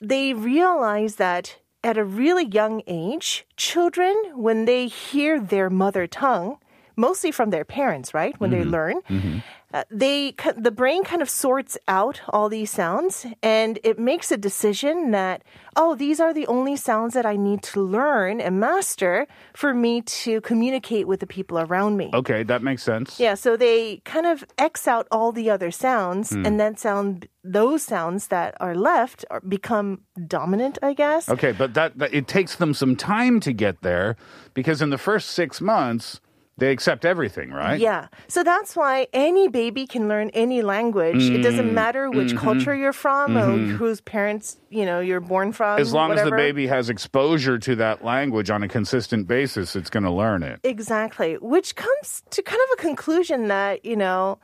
they 0.00 0.34
realize 0.34 1.16
that 1.16 1.58
at 1.84 1.96
a 1.96 2.04
really 2.04 2.46
young 2.46 2.82
age, 2.86 3.46
children, 3.56 4.14
when 4.34 4.64
they 4.64 4.88
hear 4.88 5.40
their 5.40 5.70
mother 5.70 6.06
tongue, 6.06 6.58
mostly 6.96 7.30
from 7.30 7.50
their 7.50 7.64
parents, 7.64 8.12
right? 8.12 8.38
When 8.40 8.50
they 8.50 8.60
mm-hmm. 8.60 8.70
learn, 8.70 9.00
mm-hmm. 9.08 9.38
Uh, 9.74 9.84
they 9.90 10.34
the 10.56 10.70
brain 10.70 11.04
kind 11.04 11.20
of 11.20 11.28
sorts 11.28 11.76
out 11.88 12.20
all 12.30 12.48
these 12.48 12.70
sounds 12.70 13.26
and 13.42 13.78
it 13.84 13.98
makes 13.98 14.32
a 14.32 14.36
decision 14.36 15.10
that 15.10 15.42
oh 15.76 15.94
these 15.94 16.20
are 16.20 16.32
the 16.32 16.46
only 16.46 16.74
sounds 16.74 17.12
that 17.14 17.26
I 17.26 17.36
need 17.36 17.62
to 17.64 17.82
learn 17.82 18.40
and 18.40 18.58
master 18.58 19.26
for 19.54 19.74
me 19.74 20.00
to 20.02 20.40
communicate 20.40 21.06
with 21.06 21.20
the 21.20 21.26
people 21.26 21.58
around 21.58 21.96
me. 21.96 22.10
okay, 22.14 22.42
that 22.44 22.62
makes 22.62 22.82
sense. 22.82 23.20
Yeah, 23.20 23.34
so 23.34 23.56
they 23.56 23.98
kind 24.04 24.26
of 24.26 24.44
X 24.56 24.88
out 24.88 25.06
all 25.10 25.32
the 25.32 25.50
other 25.50 25.70
sounds 25.70 26.32
and 26.32 26.58
then 26.58 26.76
sound 26.76 27.28
those 27.44 27.82
sounds 27.82 28.28
that 28.28 28.54
are 28.60 28.74
left 28.74 29.24
are 29.30 29.40
become 29.40 30.02
dominant, 30.26 30.78
I 30.82 30.92
guess. 30.94 31.28
Okay, 31.28 31.52
but 31.52 31.74
that, 31.74 31.98
that 31.98 32.12
it 32.12 32.26
takes 32.26 32.56
them 32.56 32.74
some 32.74 32.96
time 32.96 33.40
to 33.40 33.52
get 33.52 33.82
there 33.82 34.16
because 34.54 34.82
in 34.82 34.90
the 34.90 34.98
first 34.98 35.30
six 35.30 35.60
months 35.60 36.20
they 36.58 36.72
accept 36.72 37.04
everything, 37.04 37.50
right? 37.50 37.78
Yeah. 37.78 38.08
So 38.26 38.42
that's 38.42 38.74
why 38.74 39.06
any 39.12 39.48
baby 39.48 39.86
can 39.86 40.08
learn 40.08 40.30
any 40.30 40.60
language. 40.62 41.22
It 41.22 41.42
doesn't 41.42 41.70
mm. 41.70 41.72
matter 41.72 42.10
which 42.10 42.28
mm-hmm. 42.28 42.38
culture 42.38 42.74
you're 42.74 42.92
from 42.92 43.38
or 43.38 43.46
mm-hmm. 43.46 43.76
whose 43.76 44.00
parents, 44.00 44.58
you 44.68 44.84
know, 44.84 44.98
you're 44.98 45.20
born 45.20 45.52
from. 45.52 45.78
As 45.78 45.92
long 45.92 46.12
as 46.12 46.24
the 46.24 46.32
baby 46.32 46.66
has 46.66 46.90
exposure 46.90 47.58
to 47.60 47.76
that 47.76 48.04
language 48.04 48.50
on 48.50 48.64
a 48.64 48.68
consistent 48.68 49.28
basis, 49.28 49.76
it's 49.76 49.88
going 49.88 50.02
to 50.02 50.10
learn 50.10 50.42
it. 50.42 50.58
Exactly. 50.64 51.36
Which 51.36 51.76
comes 51.76 52.24
to 52.30 52.42
kind 52.42 52.60
of 52.60 52.78
a 52.78 52.82
conclusion 52.82 53.48
that, 53.48 53.84
you 53.84 53.96
know, 53.96 54.38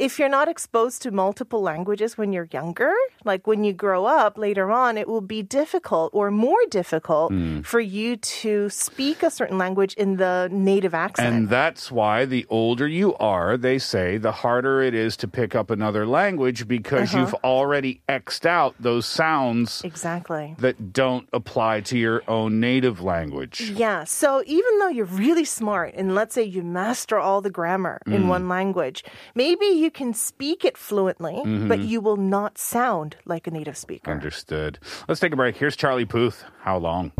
if 0.00 0.18
you're 0.18 0.28
not 0.40 0.48
exposed 0.48 1.02
to 1.02 1.10
multiple 1.10 1.60
languages 1.62 2.16
when 2.18 2.32
you're 2.32 2.48
younger, 2.50 2.92
like 3.24 3.46
when 3.46 3.64
you 3.64 3.72
grow 3.72 4.06
up 4.06 4.38
later 4.38 4.70
on, 4.70 4.96
it 4.96 5.06
will 5.06 5.20
be 5.20 5.42
difficult 5.42 6.10
or 6.14 6.30
more 6.30 6.62
difficult 6.70 7.30
Hmm. 7.32 7.60
for 7.60 7.80
you 7.80 8.16
to 8.16 8.68
speak 8.70 9.22
a 9.22 9.30
certain 9.30 9.58
language 9.58 9.94
in 9.94 10.16
the 10.16 10.48
native 10.50 10.94
accent. 10.94 11.28
And 11.34 11.48
that's 11.48 11.92
why 11.92 12.24
the 12.24 12.46
older 12.48 12.88
you 12.88 13.14
are, 13.16 13.56
they 13.56 13.78
say, 13.78 14.16
the 14.18 14.32
harder 14.32 14.80
it 14.80 14.94
is 14.94 15.16
to 15.18 15.28
pick 15.28 15.54
up 15.54 15.70
another 15.70 16.06
language 16.06 16.66
because 16.66 17.12
Uh-huh. 17.14 17.18
you've 17.20 17.34
already 17.44 18.00
X'd 18.08 18.46
out 18.46 18.74
those 18.80 19.06
sounds 19.06 19.82
exactly. 19.84 20.54
that 20.58 20.92
don't 20.92 21.28
apply 21.32 21.80
to 21.82 21.98
your 21.98 22.22
own 22.26 22.58
native 22.60 23.02
language. 23.02 23.60
Yeah. 23.76 24.04
So 24.04 24.42
even 24.46 24.78
though 24.78 24.88
you're 24.88 25.04
really 25.26 25.44
smart 25.44 25.92
and 25.94 26.14
let's 26.14 26.34
say 26.34 26.42
you 26.42 26.62
master 26.62 27.18
all 27.18 27.40
the 27.40 27.50
grammar 27.50 28.00
in 28.06 28.24
Mm. 28.24 28.28
one 28.28 28.48
language, 28.48 29.04
maybe 29.34 29.66
you 29.66 29.89
can 29.90 30.14
speak 30.14 30.64
it 30.64 30.78
fluently, 30.78 31.34
Mm-hmm. 31.34 31.68
but 31.68 31.80
you 31.80 32.00
will 32.00 32.16
not 32.16 32.58
sound 32.58 33.16
like 33.24 33.46
a 33.46 33.50
native 33.50 33.76
speaker. 33.76 34.10
Understood. 34.10 34.78
Let's 35.08 35.20
take 35.20 35.32
a 35.32 35.36
break. 35.36 35.56
Here's 35.56 35.76
Charlie 35.76 36.04
Puth. 36.06 36.44
How 36.62 36.76
long? 36.78 37.12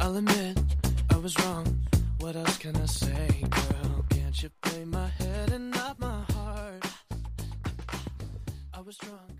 I'll 0.00 0.16
admit 0.16 0.58
I 1.10 1.16
was 1.16 1.38
wrong. 1.40 1.66
What 2.20 2.36
else 2.36 2.58
can 2.58 2.76
I 2.76 2.86
say, 2.86 3.28
girl? 3.50 4.04
Can't 4.10 4.42
you 4.42 4.50
play 4.62 4.84
my 4.84 5.08
head 5.08 5.52
and 5.52 5.70
not 5.70 5.98
my 5.98 6.22
heart? 6.32 6.84
I 8.72 8.80
was 8.80 8.96
drunk. 8.96 9.33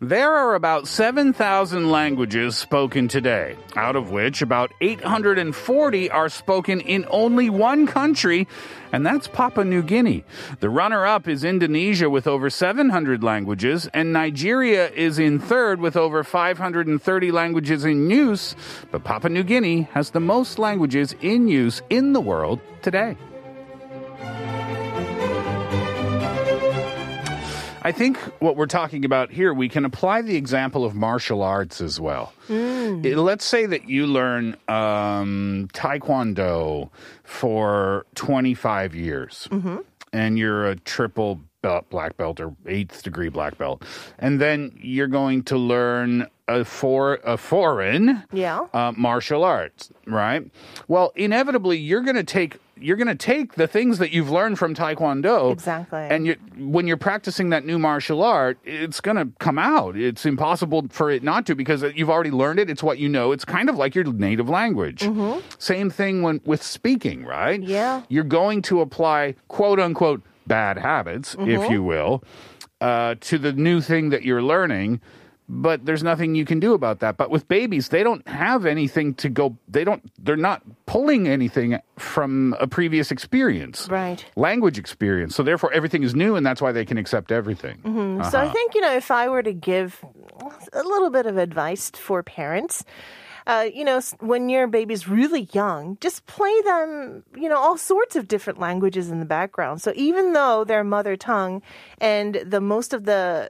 There 0.00 0.30
are 0.30 0.54
about 0.54 0.86
7,000 0.86 1.90
languages 1.90 2.54
spoken 2.54 3.08
today, 3.08 3.56
out 3.76 3.96
of 3.96 4.10
which 4.10 4.42
about 4.42 4.70
840 4.82 6.10
are 6.10 6.28
spoken 6.28 6.80
in 6.80 7.06
only 7.08 7.48
one 7.48 7.86
country, 7.86 8.46
and 8.92 9.06
that's 9.06 9.26
Papua 9.26 9.64
New 9.64 9.82
Guinea. 9.82 10.22
The 10.60 10.68
runner 10.68 11.06
up 11.06 11.26
is 11.26 11.44
Indonesia 11.44 12.10
with 12.10 12.26
over 12.26 12.50
700 12.50 13.24
languages, 13.24 13.88
and 13.94 14.12
Nigeria 14.12 14.90
is 14.90 15.18
in 15.18 15.38
third 15.38 15.80
with 15.80 15.96
over 15.96 16.22
530 16.22 17.32
languages 17.32 17.86
in 17.86 18.10
use, 18.10 18.54
but 18.90 19.02
Papua 19.02 19.30
New 19.30 19.44
Guinea 19.44 19.88
has 19.92 20.10
the 20.10 20.20
most 20.20 20.58
languages 20.58 21.14
in 21.22 21.48
use 21.48 21.80
in 21.88 22.12
the 22.12 22.20
world 22.20 22.60
today. 22.82 23.16
I 27.86 27.92
think 27.92 28.16
what 28.40 28.56
we're 28.56 28.66
talking 28.66 29.04
about 29.04 29.30
here, 29.30 29.54
we 29.54 29.68
can 29.68 29.84
apply 29.84 30.22
the 30.22 30.34
example 30.34 30.84
of 30.84 30.96
martial 30.96 31.40
arts 31.40 31.80
as 31.80 32.00
well. 32.00 32.32
Eh, 32.50 33.14
Let's 33.14 33.44
say 33.44 33.64
that 33.66 33.88
you 33.88 34.08
learn 34.08 34.56
um, 34.66 35.68
Taekwondo 35.72 36.90
for 37.22 38.04
25 38.16 38.92
years 38.96 39.48
and 40.12 40.36
you're 40.36 40.66
a 40.68 40.74
triple 40.74 41.40
belt, 41.62 41.88
black 41.88 42.16
belt 42.16 42.40
or 42.40 42.56
eighth 42.66 43.04
degree 43.04 43.28
black 43.28 43.56
belt, 43.56 43.84
and 44.18 44.40
then 44.40 44.76
you're 44.80 45.06
going 45.06 45.44
to 45.44 45.56
learn 45.56 46.26
a 46.48 46.64
for 46.64 47.20
a 47.24 47.36
foreign 47.36 48.22
Yeah. 48.32 48.66
uh, 48.74 48.92
martial 48.96 49.44
arts, 49.44 49.90
right? 50.06 50.44
Well, 50.88 51.12
inevitably, 51.14 51.78
you're 51.78 52.02
going 52.02 52.16
to 52.16 52.24
take 52.24 52.58
you're 52.78 52.96
going 52.96 53.06
to 53.08 53.14
take 53.14 53.54
the 53.54 53.66
things 53.66 53.98
that 53.98 54.12
you've 54.12 54.30
learned 54.30 54.58
from 54.58 54.74
Taekwondo, 54.74 55.52
Exactly. 55.52 55.98
and 56.00 56.26
you, 56.26 56.36
when 56.58 56.86
you're 56.86 56.96
practicing 56.96 57.50
that 57.50 57.64
new 57.64 57.78
martial 57.78 58.22
art, 58.22 58.58
it's 58.64 59.00
going 59.00 59.16
to 59.16 59.28
come 59.38 59.58
out. 59.58 59.96
It's 59.96 60.26
impossible 60.26 60.86
for 60.90 61.10
it 61.10 61.22
not 61.22 61.46
to 61.46 61.54
because 61.54 61.82
you've 61.94 62.10
already 62.10 62.30
learned 62.30 62.58
it. 62.58 62.68
It's 62.68 62.82
what 62.82 62.98
you 62.98 63.08
know. 63.08 63.32
It's 63.32 63.44
kind 63.44 63.68
of 63.68 63.76
like 63.76 63.94
your 63.94 64.04
native 64.04 64.48
language. 64.48 65.08
Same 65.58 65.90
thing 65.90 66.22
when 66.22 66.40
with 66.44 66.62
speaking, 66.62 67.24
right? 67.24 67.60
Mm-hmm. 67.60 67.70
Yeah. 67.70 68.02
you're 68.08 68.24
going 68.24 68.62
to 68.62 68.80
apply 68.80 69.34
quote 69.48 69.80
unquote 69.80 70.22
bad 70.46 70.78
habits, 70.78 71.34
if 71.34 71.40
Mm-hmm. 71.40 71.72
you 71.72 71.82
will, 71.82 72.22
uh, 72.80 73.14
to 73.20 73.38
the 73.38 73.52
new 73.52 73.80
thing 73.80 74.10
that 74.10 74.22
you're 74.22 74.42
learning. 74.42 75.00
But 75.48 75.86
there's 75.86 76.02
nothing 76.02 76.34
you 76.34 76.44
can 76.44 76.58
do 76.58 76.74
about 76.74 76.98
that. 77.00 77.16
But 77.16 77.30
with 77.30 77.46
babies, 77.46 77.88
they 77.88 78.02
don't 78.02 78.26
have 78.26 78.66
anything 78.66 79.14
to 79.14 79.28
go. 79.28 79.56
They 79.68 79.84
don't. 79.84 80.02
They're 80.18 80.36
not 80.36 80.62
pulling 80.86 81.28
anything 81.28 81.78
from 81.98 82.56
a 82.58 82.66
previous 82.66 83.10
experience, 83.10 83.88
Right. 83.88 84.24
Language 84.36 84.78
experience. 84.78 85.36
So 85.36 85.42
therefore, 85.42 85.72
everything 85.72 86.02
is 86.02 86.14
new, 86.14 86.36
and 86.36 86.44
that's 86.44 86.60
why 86.60 86.72
they 86.72 86.84
can 86.84 86.98
accept 86.98 87.30
everything. 87.30 87.78
Mm-hmm. 87.78 88.28
So 88.30 88.40
I 88.40 88.48
think, 88.48 88.74
you 88.74 88.80
know, 88.80 88.94
if 88.94 89.10
I 89.10 89.28
were 89.28 89.42
to 89.42 89.52
give 89.52 90.04
a 90.72 90.82
little 90.82 91.10
bit 91.10 91.26
of 91.26 91.36
advice 91.36 91.90
for 91.90 92.22
parents, 92.22 92.84
uh, 93.46 93.68
you 93.72 93.84
know, 93.84 94.00
when 94.18 94.48
your 94.48 94.66
baby's 94.66 95.06
really 95.06 95.48
young, 95.52 95.96
just 96.00 96.26
play 96.26 96.60
them, 96.62 97.22
you 97.36 97.48
know, 97.48 97.56
all 97.56 97.78
sorts 97.78 98.16
of 98.16 98.26
different 98.26 98.58
languages 98.58 99.08
in 99.08 99.20
the 99.20 99.24
background. 99.26 99.80
So 99.80 99.92
even 99.94 100.32
though 100.32 100.64
their 100.64 100.82
mother 100.82 101.16
tongue 101.16 101.62
and 102.00 102.34
the 102.44 102.60
most 102.60 102.92
of 102.92 103.04
the 103.04 103.48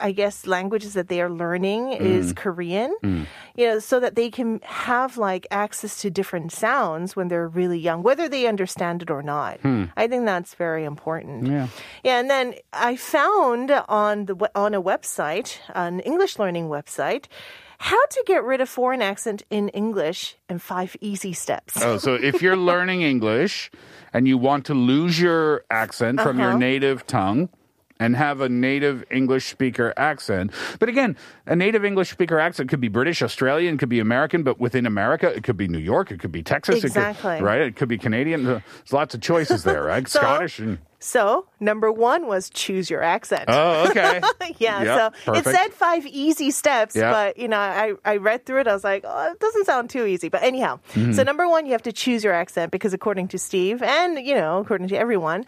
I 0.00 0.12
guess 0.12 0.46
languages 0.46 0.94
that 0.94 1.08
they 1.08 1.20
are 1.20 1.30
learning 1.30 1.90
mm. 1.92 2.00
is 2.00 2.32
Korean, 2.32 2.94
mm. 3.02 3.26
you 3.56 3.66
know, 3.66 3.78
so 3.78 3.98
that 4.00 4.14
they 4.14 4.30
can 4.30 4.60
have 4.62 5.18
like 5.18 5.46
access 5.50 6.00
to 6.02 6.10
different 6.10 6.52
sounds 6.52 7.16
when 7.16 7.28
they're 7.28 7.48
really 7.48 7.78
young, 7.78 8.02
whether 8.02 8.28
they 8.28 8.46
understand 8.46 9.02
it 9.02 9.10
or 9.10 9.22
not. 9.22 9.58
Hmm. 9.60 9.84
I 9.96 10.06
think 10.06 10.24
that's 10.24 10.54
very 10.54 10.84
important. 10.84 11.46
Yeah. 11.46 11.68
Yeah, 12.04 12.20
and 12.20 12.30
then 12.30 12.54
I 12.72 12.96
found 12.96 13.70
on 13.88 14.26
the 14.26 14.50
on 14.54 14.74
a 14.74 14.82
website, 14.82 15.58
an 15.74 16.00
English 16.00 16.38
learning 16.38 16.68
website, 16.68 17.26
how 17.78 17.98
to 18.06 18.22
get 18.26 18.44
rid 18.44 18.60
of 18.60 18.68
foreign 18.68 19.02
accent 19.02 19.42
in 19.50 19.68
English 19.70 20.36
in 20.48 20.58
five 20.60 20.96
easy 21.00 21.32
steps. 21.32 21.74
Oh, 21.82 21.98
so 21.98 22.14
if 22.14 22.40
you're 22.40 22.56
learning 22.72 23.02
English 23.02 23.70
and 24.12 24.28
you 24.28 24.38
want 24.38 24.66
to 24.66 24.74
lose 24.74 25.20
your 25.20 25.64
accent 25.70 26.20
from 26.20 26.38
your 26.38 26.50
Uh-huh. 26.50 26.58
native 26.58 27.06
tongue 27.06 27.48
and 28.02 28.16
have 28.16 28.40
a 28.40 28.48
native 28.48 29.04
English 29.10 29.46
speaker 29.50 29.92
accent. 29.96 30.50
But 30.80 30.88
again, 30.88 31.16
a 31.46 31.54
native 31.56 31.84
English 31.84 32.10
speaker 32.10 32.38
accent 32.38 32.68
could 32.70 32.80
be 32.80 32.88
British, 32.88 33.22
Australian, 33.22 33.78
could 33.78 33.88
be 33.88 34.00
American, 34.00 34.42
but 34.42 34.58
within 34.58 34.86
America, 34.86 35.26
it 35.34 35.44
could 35.44 35.56
be 35.56 35.68
New 35.68 35.78
York, 35.78 36.10
it 36.10 36.18
could 36.20 36.32
be 36.32 36.42
Texas, 36.42 36.76
it 36.78 36.80
could- 36.80 36.86
Exactly. 36.90 37.40
right? 37.40 37.60
It 37.60 37.76
could 37.76 37.88
be 37.88 37.98
Canadian. 37.98 38.44
There's 38.44 38.92
lots 38.92 39.14
of 39.14 39.20
choices 39.20 39.62
there, 39.64 39.82
right? 39.84 40.06
So- 40.12 40.20
Scottish 40.20 40.58
and 40.58 40.78
So 40.98 41.46
number 41.58 41.90
one 41.90 42.26
was 42.26 42.48
choose 42.50 42.88
your 42.90 43.02
accent. 43.02 43.44
Oh, 43.48 43.88
okay. 43.90 44.20
yeah, 44.58 44.82
Yep, 44.82 45.14
so 45.26 45.32
it 45.34 45.44
said 45.44 45.68
five 45.74 46.06
easy 46.06 46.50
steps, 46.52 46.94
Yeah. 46.94 47.10
but 47.10 47.38
you 47.38 47.48
know, 47.48 47.58
I, 47.58 47.94
I 48.04 48.16
read 48.18 48.46
through 48.46 48.60
it. 48.62 48.68
I 48.68 48.72
was 48.72 48.84
like, 48.84 49.02
oh, 49.06 49.32
it 49.32 49.40
doesn't 49.40 49.66
sound 49.66 49.90
too 49.90 50.06
easy. 50.06 50.28
But 50.28 50.42
anyhow, 50.42 50.78
Mm-hmm. 50.94 51.12
so 51.12 51.22
number 51.24 51.48
one, 51.48 51.66
you 51.66 51.72
have 51.72 51.82
to 51.90 51.92
choose 51.92 52.22
your 52.22 52.32
accent 52.34 52.70
because 52.70 52.92
according 52.94 53.28
to 53.34 53.38
Steve 53.38 53.82
and 53.82 54.18
you 54.28 54.34
know, 54.34 54.58
according 54.58 54.88
to 54.88 54.96
everyone, 54.96 55.44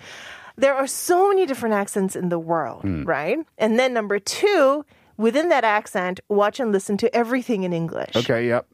there 0.56 0.74
are 0.74 0.86
so 0.86 1.28
many 1.28 1.46
different 1.46 1.74
accents 1.74 2.14
in 2.16 2.28
the 2.28 2.38
world, 2.38 2.82
Hmm. 2.82 3.04
right? 3.04 3.38
And 3.58 3.78
then 3.78 3.92
number 3.92 4.18
two, 4.18 4.84
within 5.16 5.48
that 5.48 5.64
accent, 5.64 6.20
watch 6.28 6.58
and 6.60 6.72
listen 6.72 6.96
to 6.98 7.14
everything 7.14 7.62
in 7.62 7.72
English. 7.72 8.16
Okay, 8.16 8.48
yep. 8.48 8.66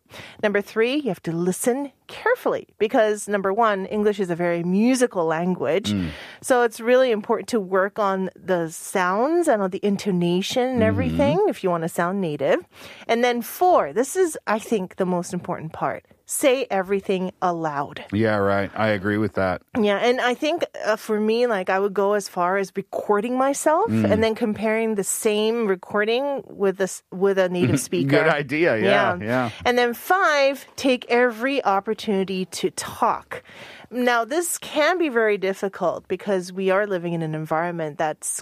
Number 0.43 0.61
three, 0.61 0.95
you 0.97 1.09
have 1.09 1.23
to 1.23 1.33
listen 1.33 1.93
carefully 2.07 2.67
because 2.79 3.29
number 3.29 3.53
one, 3.53 3.87
English 3.87 4.19
is 4.19 4.31
a 4.31 4.35
very 4.35 4.63
musical 4.65 5.25
language. 5.27 5.95
So 6.43 6.63
it's 6.63 6.81
really 6.81 7.11
important 7.13 7.49
to 7.51 7.61
work 7.61 7.99
on 7.99 8.31
the 8.35 8.69
sounds 8.71 9.49
and 9.49 9.63
on 9.63 9.71
the 9.71 9.81
intonation 9.85 10.67
and 10.69 10.83
everything 10.83 11.39
if 11.49 11.63
you 11.63 11.71
want 11.71 11.83
to 11.85 11.89
sound 11.89 12.21
native. 12.21 12.61
And 13.07 13.23
then 13.23 13.43
four, 13.43 13.93
this 13.93 14.17
is, 14.17 14.37
I 14.47 14.59
think, 14.59 14.97
the 14.97 15.07
most 15.07 15.33
important 15.33 15.73
part. 15.73 16.05
Say 16.33 16.65
everything 16.71 17.33
aloud. 17.43 18.05
Yeah, 18.13 18.37
right. 18.37 18.71
I 18.77 18.91
agree 18.91 19.17
with 19.19 19.33
that. 19.35 19.63
Yeah, 19.77 19.97
and 19.97 20.21
I 20.21 20.35
think 20.35 20.63
uh, 20.87 20.95
for 20.95 21.19
me, 21.19 21.49
like 21.49 21.69
I 21.69 21.81
would 21.81 21.93
go 21.93 22.13
as 22.13 22.29
far 22.29 22.57
as 22.57 22.71
recording 22.77 23.37
myself 23.37 23.91
and 23.91 24.23
then 24.23 24.37
comparing 24.37 24.95
the 24.95 25.03
same 25.03 25.67
recording 25.67 26.45
with 26.47 26.77
this 26.77 27.03
with 27.11 27.37
a 27.37 27.49
native 27.49 27.81
speaker. 27.89 28.11
Good 28.11 28.29
idea. 28.29 28.79
Yeah, 28.79 29.19
yeah. 29.21 29.51
And 29.65 29.77
then 29.77 29.93
five, 29.93 30.69
take 30.77 31.05
every 31.11 31.65
opportunity 31.65 32.45
to 32.45 32.71
talk. 32.71 33.43
Now, 33.91 34.25
this 34.25 34.57
can 34.59 34.99
be 34.99 35.09
very 35.09 35.37
difficult 35.37 36.07
because 36.07 36.53
we 36.53 36.71
are 36.71 36.87
living 36.87 37.13
in 37.13 37.23
an 37.23 37.35
environment 37.35 37.99
that's 37.99 38.41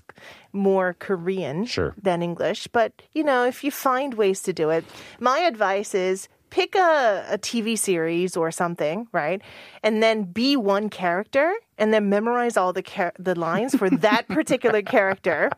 more 0.53 0.92
Korean 0.98 1.64
Sure. 1.64 1.94
than 1.96 2.20
English. 2.20 2.66
But, 2.66 2.92
you 3.14 3.24
know, 3.24 3.46
if 3.46 3.64
you 3.64 3.70
find 3.70 4.12
ways 4.12 4.42
to 4.42 4.53
do 4.53 4.68
it, 4.68 4.85
my 5.20 5.38
advice 5.38 5.94
is 5.94 6.29
pick 6.50 6.74
a, 6.74 7.24
a 7.30 7.38
TV 7.38 7.78
series 7.78 8.37
or 8.37 8.50
something, 8.50 9.06
right? 9.12 9.40
And 9.82 10.02
then 10.02 10.24
be 10.24 10.56
one 10.56 10.88
character 10.90 11.52
and 11.80 11.94
then 11.94 12.08
memorize 12.08 12.56
all 12.56 12.72
the 12.72 12.82
char- 12.82 13.12
the 13.18 13.38
lines 13.38 13.74
for 13.76 13.88
that 13.88 14.26
particular 14.28 14.82
character. 14.82 15.50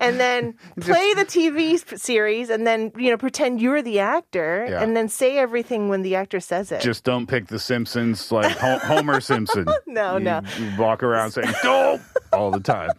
And 0.00 0.18
then 0.18 0.54
play 0.80 1.14
the 1.14 1.24
TV 1.24 1.78
series 1.98 2.50
and 2.50 2.66
then, 2.66 2.90
you 2.96 3.10
know, 3.10 3.16
pretend 3.16 3.60
you're 3.60 3.80
the 3.82 4.00
actor 4.00 4.66
Yeah. 4.68 4.82
and 4.82 4.96
then 4.96 5.08
say 5.08 5.38
everything 5.38 5.88
when 5.88 6.02
the 6.02 6.16
actor 6.16 6.40
says 6.40 6.72
it. 6.72 6.80
Just 6.80 7.04
don't 7.04 7.26
pick 7.26 7.46
the 7.46 7.58
Simpsons 7.58 8.32
like 8.32 8.56
Ho- 8.58 8.78
Homer 8.82 9.20
Simpson. 9.20 9.66
No, 9.86 10.16
You- 10.16 10.24
no. 10.24 10.40
You 10.58 10.72
walk 10.78 11.02
around 11.02 11.30
saying 11.30 11.52
"Go" 11.62 12.00
all 12.32 12.50
the 12.50 12.60
time. 12.60 12.90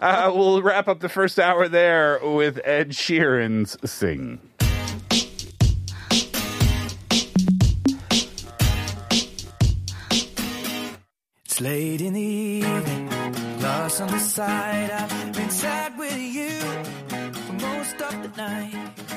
Uh, 0.00 0.32
we'll 0.34 0.62
wrap 0.62 0.88
up 0.88 1.00
the 1.00 1.08
first 1.08 1.38
hour 1.38 1.68
there 1.68 2.18
with 2.22 2.58
Ed 2.64 2.90
Sheeran's 2.90 3.76
"Sing." 3.90 4.40
It's 11.56 11.62
late 11.62 12.02
in 12.02 12.12
the 12.12 12.20
evening, 12.20 13.08
lost 13.62 14.02
on 14.02 14.08
the 14.08 14.18
side. 14.18 14.90
I've 14.90 15.32
been 15.32 15.48
sad 15.48 15.96
with 15.96 16.18
you 16.18 16.50
for 17.32 17.52
most 17.54 17.98
of 17.98 18.12
the 18.22 18.30
night. 18.36 19.15